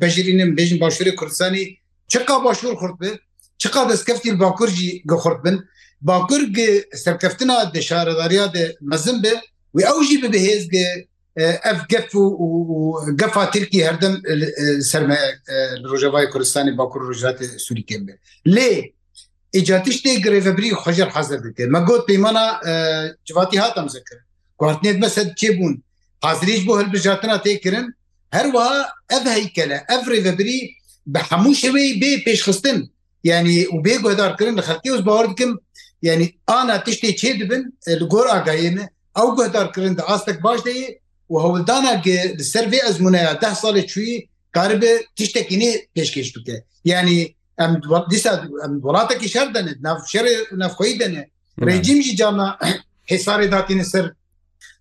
بجرین 0.01 0.55
بجن 0.55 0.77
باشور 0.83 1.07
کردستانی 1.19 1.63
چقا 2.07 2.35
باشور 2.39 2.75
خورد 2.75 2.97
به 2.99 3.09
چقا 3.57 3.81
دسکتی 3.91 4.31
باکور 4.31 4.69
جی 4.77 5.03
خورد 5.23 5.41
بن 5.43 5.57
باکور 6.01 6.41
گ 6.57 6.59
سرکفتنا 7.03 7.57
د 7.75 7.79
شهرداریا 7.87 8.45
د 8.47 8.57
مزن 8.91 9.17
به 9.23 9.31
و 9.73 9.77
او 9.91 9.99
جی 10.09 10.17
به 10.31 10.37
هز 10.47 10.65
گ 10.73 10.77
اف 11.71 11.79
گف 11.91 12.15
و 12.15 12.21
گفا 13.21 13.43
ترکی 13.53 13.79
هردم 13.87 14.13
سرمایه 14.89 15.31
روجوای 15.89 16.25
کردستانی 16.33 16.71
باکور 16.71 17.01
روجات 17.09 17.37
سوری 17.65 17.83
کمبه 17.89 18.13
لی 18.45 18.93
ایجاتیش 19.57 19.97
دی 20.03 20.11
گریفبری 20.25 20.69
خوجر 20.83 21.09
حاضر 21.15 21.37
دکر 21.43 21.67
ما 21.75 21.79
گوت 21.87 22.03
پیمانا 22.09 22.45
جواتی 23.27 23.57
هاتم 23.63 23.87
ذکر 23.95 24.15
گوارتنیت 24.59 24.97
مثلا 25.05 25.25
چی 25.39 25.47
بون 25.59 25.73
حاضریش 26.25 26.61
بو 26.67 26.73
هل 26.79 26.87
بجاتنا 26.93 27.35
تکرن 27.45 27.85
هر 28.35 28.47
وا 28.55 28.67
اف 29.15 29.23
هیکله 29.37 29.77
اف 29.95 30.03
ریفبری 30.13 30.57
به 31.13 31.19
همو 31.19 31.53
شوی 31.61 31.87
به 32.01 32.09
پیشخستن 32.25 32.79
یعنی 33.29 33.57
او 33.71 33.75
به 33.85 33.93
گودار 34.03 34.31
کرن 34.39 34.57
خلقی 34.67 34.89
اوس 34.89 35.01
باور 35.09 35.25
دکم 35.31 35.51
یعنی 36.01 36.25
انا 36.47 36.77
تشتی 36.77 37.09
چی 37.19 37.29
دبن 37.39 37.63
لګور 38.01 38.25
اگاینه 38.37 38.85
او 39.19 39.25
گودار 39.39 39.67
کرن 39.75 39.93
د 39.99 40.01
استک 40.13 40.37
باش 40.45 40.59
دی 40.67 40.79
وهولدانا 41.29 41.93
سر 42.53 42.65
في 42.71 42.79
ازمونه 42.89 43.33
10 43.33 43.53
سال 43.53 43.81
چوي 43.85 44.29
قرب 44.53 44.83
تشتكيني 45.15 45.71
پیشکش 45.95 46.37
بکه 46.37 46.63
یعنی 46.85 47.35
ئەم 47.61 47.71
دیسا 48.11 48.31
ئەم 48.63 48.73
وڵاتێکی 48.87 49.27
شەر 49.33 49.47
دەنێت 49.55 49.79
نافشێ 49.85 50.21
نافخۆی 50.61 50.97
دەنێ 51.01 51.23
ڕێجیمژی 51.67 52.13
جانا 52.19 52.47
حێسارێ 53.11 53.47
داتینە 53.53 53.85
سەر 53.93 54.05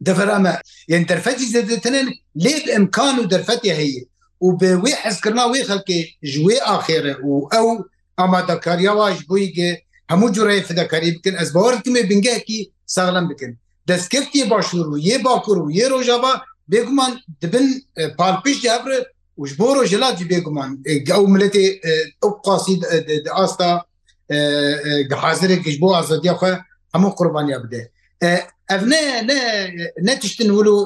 دەفەر 0.07 0.29
ئەمە 0.35 0.55
یەن 0.93 1.03
دەرفەتی 1.11 1.47
زدەتنن 1.55 2.07
لێت 2.45 2.65
ئەمکان 2.75 3.15
و 3.21 3.25
دەرفەتی 3.33 3.75
هەیە 3.81 4.03
و 4.45 4.49
بێ 4.61 4.73
وێ 4.83 4.93
حەزکردنا 5.03 5.45
وێ 5.53 5.61
خەلکێ 5.71 6.01
ژێ 6.33 6.59
ئاخێرە 6.69 7.15
و 7.29 7.33
ئەو 7.53 7.69
ئامادەکاریاواش 8.19 9.17
بووی 9.29 9.49
گێ 9.57 9.71
هەموو 10.11 10.33
جوڕێ 10.37 10.59
فدەکاری 10.69 11.15
بکەن 11.17 11.35
ئەس 11.41 11.49
باوەرکمێ 11.55 12.03
بنگەکی 12.11 12.61
ساغلم 12.95 13.27
بکەن 13.31 13.53
دەستکەفتی 13.89 14.41
باشوور 14.53 14.87
و 14.91 14.97
یێ 15.09 15.17
باکوور 15.27 15.59
و 15.61 15.73
یێ 15.79 15.87
ڕۆژاوا 15.93 16.33
بێگومان 16.71 17.13
دبن 17.43 17.67
پالپیش 18.19 18.59
هەبرە 18.75 19.01
وش 19.41 19.53
بۆ 19.61 19.67
ڕۆژلاتی 19.79 20.25
بێگومان 20.31 20.71
ئەو 21.11 21.23
ملەتی 21.35 21.67
ئەو 22.23 22.31
قاسی 22.47 22.75
ئاستا 23.37 23.71
حازرێکیش 25.23 25.77
بۆ 25.83 25.89
ئازادیاخوا 25.97 26.53
هەموو 26.95 27.13
قوربانیا 27.19 27.59
بدێ 27.65 27.83
ئەف 28.71 28.83
نەتیشتن 30.09 30.51
ولو 30.59 30.77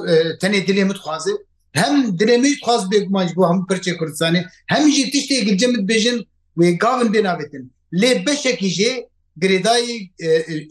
تەنێ 0.41 0.59
دلێ 0.69 0.83
متخوازێ 0.89 1.35
هەم 1.81 1.95
درێمی 2.19 2.53
خواست 2.65 2.85
بێگومانج 2.91 3.29
بۆ 3.37 3.43
هەم 3.51 3.57
پرچێ 3.69 3.93
کوردستانی 3.99 4.41
هەمیژی 4.73 5.05
تشتێکی 5.13 5.53
جەمت 5.61 5.81
بێژن 5.89 6.17
وێ 6.59 6.67
گاون 6.83 7.07
بێناوێتن 7.13 7.63
لێ 8.01 8.11
بەشێکی 8.25 8.69
ژێ 8.77 8.91
گرێدایی 9.41 9.93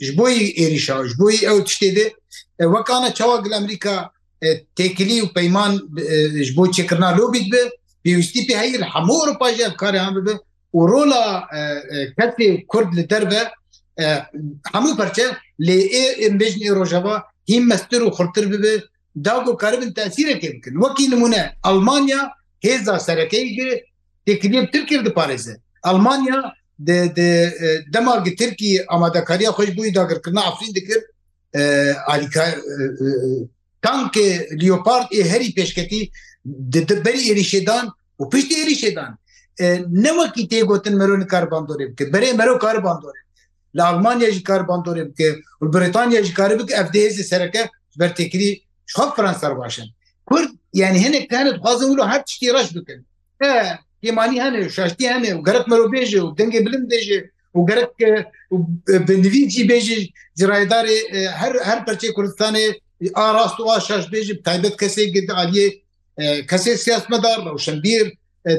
ژبۆی 0.06 0.38
ئێریشاژ 0.58 1.08
بۆی 1.20 1.36
ئەو 1.48 1.58
تشتێ 1.66 1.90
دێ 1.96 2.06
وەکانە 2.74 3.08
چاواک 3.18 3.44
لە 3.50 3.54
ئەمریکا 3.58 3.96
تێکلی 4.78 5.16
و 5.24 5.28
پەیمان 5.36 5.72
بۆ 6.56 6.64
چێکردنا 6.74 7.10
لۆبیت 7.18 7.46
بێ 7.52 7.62
پێویستی 8.04 8.42
پێ 8.46 8.54
هەیە 8.62 8.78
هەموو 8.94 9.18
ئەوروپاژە 9.20 9.68
کاریان 9.82 10.12
ببێ 10.16 10.34
و 10.78 10.80
ڕۆلا 10.90 11.24
کەتی 12.18 12.48
کورد 12.72 12.90
لە 12.98 13.04
دەربە 13.12 13.42
هەموو 14.74 14.98
پەرچە 15.00 15.26
لێ 15.66 15.78
ئێبێژنی 16.22 16.70
ڕۆژەوە 16.78 17.16
هیم 17.50 17.64
مەستر 17.70 18.00
و 18.04 18.14
خورتر 18.16 18.44
ببێ 18.52 18.74
داگو 19.26 19.52
کاربن 19.62 19.90
تاسیرەکە 20.00 20.48
بکن 20.56 20.74
وەکی 20.82 21.04
نمونە 21.12 21.42
ئەلمانیا 21.66 22.22
هێزا 22.66 22.96
سەرەکەی 23.06 23.46
گرێ 23.58 23.76
تێکلیب 24.26 24.66
تر 24.72 24.82
کرد 24.90 25.06
پارێزە 25.18 25.54
ئەلمانیا 25.86 26.38
دەماگە 27.94 28.32
ترکی 28.40 28.70
ئامادەکاریە 28.90 29.50
خۆش 29.56 29.70
بووی 29.76 29.94
داگرکردنا 29.96 30.42
ئافرین 30.46 30.72
دەکرد 30.76 31.04
علیکار 32.12 32.52
tankê 33.84 34.48
Leopard 34.62 35.06
ê 35.18 35.24
herî 35.32 35.48
pêşketî 35.58 36.02
berî 37.06 37.22
êrişêdan 37.32 37.84
û 38.20 38.22
piştî 38.32 38.54
êrişêdan 38.62 39.10
ne 40.04 40.10
wekî 40.20 40.42
tê 40.50 40.60
gotin 40.70 40.94
merû 41.00 41.26
karbandorê 41.34 41.84
bike 41.92 42.04
berê 42.04 42.32
merov 42.40 42.58
karbandorê 42.58 43.20
li 43.76 43.82
Almanya 43.82 44.30
jî 44.34 44.42
karbandorê 44.42 45.04
bike 45.10 45.30
û 45.60 45.64
Britanya 45.74 46.22
jî 46.24 46.34
karî 46.34 46.58
bike 46.58 46.74
FDSê 46.74 47.22
sereke 47.32 47.70
ber 47.98 48.10
têkirî 48.18 48.62
xaf 48.96 49.16
Fransar 49.16 49.58
başin 49.58 49.84
Kurd 50.26 50.48
yani 50.72 50.98
hinek 51.04 51.30
tane 51.30 51.50
dixwazin 51.54 51.88
wilo 51.90 52.06
her 52.06 52.24
tiştî 52.24 52.54
reş 52.54 52.74
bikin 52.74 53.06
yemanî 54.02 54.42
hene 54.42 54.68
şaştî 54.68 55.08
hene 55.08 55.28
û 55.28 55.44
gerek 55.46 55.66
merov 55.68 55.90
bêje 55.92 56.18
û 56.18 56.26
dengê 56.38 56.66
bilim 56.66 56.84
bêje 56.92 57.30
û 57.54 57.68
gerek 57.68 57.90
bindivî 59.08 59.50
jî 59.50 59.62
bêje 59.70 60.10
cirayedarê 60.38 61.28
her 61.28 61.54
her 61.64 61.78
perçê 61.78 62.12
Kurdistanê 62.12 62.80
ئاڕاست 63.16 63.58
و 63.60 63.64
ئاشاش 63.72 64.04
بێژی 64.12 64.34
تایبەت 64.46 64.74
کەسێک 64.82 65.08
گدالیێ 65.16 65.66
کەسێک 66.50 66.76
سیاسمەدار 66.86 67.38
ڕوشنبیر 67.46 68.06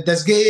دەستگەی 0.07 0.45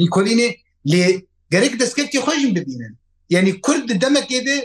لیکۆلینێ 0.00 0.48
لێ 0.92 1.06
گەرێک 1.52 1.74
دەستکەی 1.82 2.22
خۆشم 2.26 2.52
ببینن 2.58 2.92
یعنی 3.34 3.52
کورد 3.66 3.88
دەمەکێدێ 4.04 4.58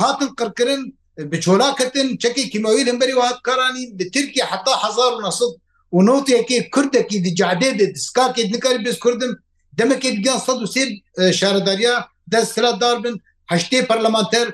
هاتن 0.00 0.28
قڕکردن 0.38 0.82
بچۆلاکردن 1.30 2.08
چەکی 2.22 2.44
کیماوی 2.52 2.86
لەمبەری 2.88 3.14
وهاتکارانی 3.18 3.84
بە 3.98 4.04
ترکی 4.14 4.40
حتا 4.50 4.72
1970 4.76 5.60
و 5.94 5.98
نوتێکی 6.08 6.58
کوردێکی 6.74 7.18
دیجادێ 7.24 7.70
دە 7.78 7.86
دسکاکێ 7.94 8.44
نکاری 8.52 8.84
بێست 8.84 8.98
کوردم 9.04 9.32
دەمەکێ 9.78 10.10
دیگەان 10.16 10.40
1970 10.40 11.30
شارەداریا 11.38 11.96
دەسترا 12.34 12.72
داربن 12.82 13.16
هەشتێ 13.52 13.80
پەرلەمانتەر 13.90 14.46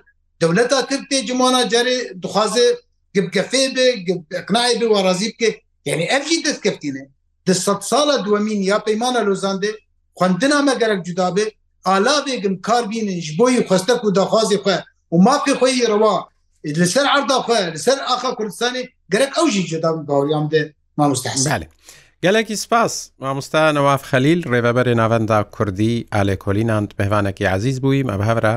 دەولەتا 0.43 0.79
تر 0.89 1.01
تێ 1.11 1.19
جمانە 1.29 1.63
جارێ 1.73 1.97
دخوازێ 2.23 2.69
جب 3.17 3.29
كافيه 3.31 3.69
به 3.75 4.05
جب 4.09 4.23
اقناعي 4.33 4.79
به 4.79 4.87
ورازي 4.87 5.29
بك 5.29 5.63
يعني 5.87 6.17
افجي 6.17 6.43
دست 6.47 6.65
كفتينه 6.65 7.07
د 7.47 7.51
100 7.51 7.81
سال 7.81 8.23
دومين 8.25 8.63
يا 8.63 8.79
پیمانه 8.79 9.21
لوزانده 9.23 9.69
خوندنا 10.15 10.61
ما 10.61 10.75
گرک 10.75 11.03
جدا 11.03 11.31
به 11.31 11.53
الا 11.87 12.21
بگم 12.21 12.57
کار 12.57 12.87
بینن 12.87 13.21
جبوی 13.21 13.63
خوسته 13.69 13.99
کو 13.99 14.11
دخوازی 14.11 14.57
خو 14.59 14.71
او 15.09 15.23
ما 15.23 15.39
په 15.39 15.55
خو 15.59 15.67
روا 15.89 16.25
لسر 16.65 17.01
عرضه 17.07 17.35
خو 17.35 17.53
لسر 17.55 17.97
اخا 18.07 18.35
کردستاني 18.35 18.89
گرک 19.15 19.39
اوجي 19.39 19.63
جدا 19.63 19.93
باوريام 19.93 20.49
ده 20.49 20.75
ما 20.99 21.09
مستحسن 21.09 21.51
بله 21.59 21.69
گەلێکی 22.27 22.55
سپاس 22.65 22.95
مامۆستا 23.23 23.63
نەواف 23.77 24.03
خەلیل 24.13 24.41
ڕێبەبەری 24.53 24.95
ناوەندا 25.01 25.39
کوردی 25.51 26.07
ئالێکۆلیناند 26.15 26.91
بەهوانێکی 27.01 27.43
عزیز 27.55 27.81
بووی 27.81 28.05
مەبهەورە 28.05 28.57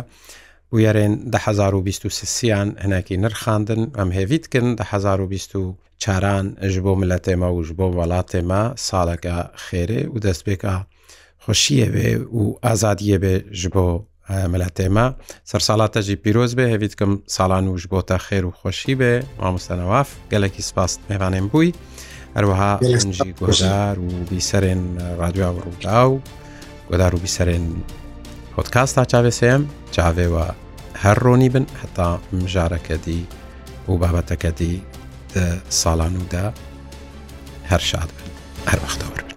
وێرێن 0.75 1.13
1920یان 1.37 2.81
هەناکی 2.83 3.15
نرخاندن 3.23 3.81
ئەم 3.97 4.09
هێویتکن 4.17 4.67
1920 4.79 5.75
چاران 6.03 6.45
ژ 6.71 6.75
بۆ 6.83 6.93
ملەتێمە 7.01 7.49
وش 7.57 7.69
بۆ 7.77 7.85
وڵاتێمە 7.97 8.61
ساڵەکە 8.87 9.37
خێرێ 9.65 10.01
و 10.13 10.19
دەستپێکە 10.25 10.73
خوشیە 11.45 11.87
بێ 11.93 12.09
و 12.37 12.41
ئازادیە 12.65 13.17
بێ 13.23 13.35
ژ 13.59 13.63
بۆ 13.75 13.87
ملەتێمە 14.53 15.05
سەرساڵاتەجی 15.49 16.15
پیرۆز 16.23 16.51
بێ 16.57 16.65
هەویتکەم 16.73 17.11
ساڵان 17.35 17.65
وش 17.69 17.83
بۆتە 17.91 18.17
خێر 18.27 18.43
و 18.47 18.51
خۆشی 18.59 18.95
بێ 19.01 19.13
مامۆستەنەواف 19.41 20.09
گەلێکی 20.31 20.63
سپاست 20.69 20.99
میێوانێن 21.09 21.45
بووی 21.51 21.73
هەروەها 22.35 22.71
ئەنجی 22.93 23.31
گۆژار 23.41 23.95
و 24.05 24.09
بیسەرێن 24.29 24.81
رادیوا 25.21 25.49
و 25.55 25.59
ڕوودا 25.65 26.01
و 26.11 26.15
گۆدار 26.89 27.11
و 27.15 27.19
بیسەرێن 27.25 27.65
پۆتکاس 28.55 28.89
تا 28.95 29.03
چاوێ 29.11 29.31
سم 29.39 29.61
چاوێەوە 29.95 30.45
هەر 31.03 31.17
ڕۆنی 31.25 31.49
بن 31.53 31.65
هەتا 31.81 32.07
مژارەکەتی 32.39 33.19
و 33.89 33.93
بابەتەکەتی 34.01 34.73
ساڵان 35.81 36.13
ودا 36.21 36.45
هەر 37.69 37.81
شاد 37.89 38.09
بن 38.17 38.29
هەر 38.71 38.79
وەختەوە 38.83 39.11
بن 39.15 39.32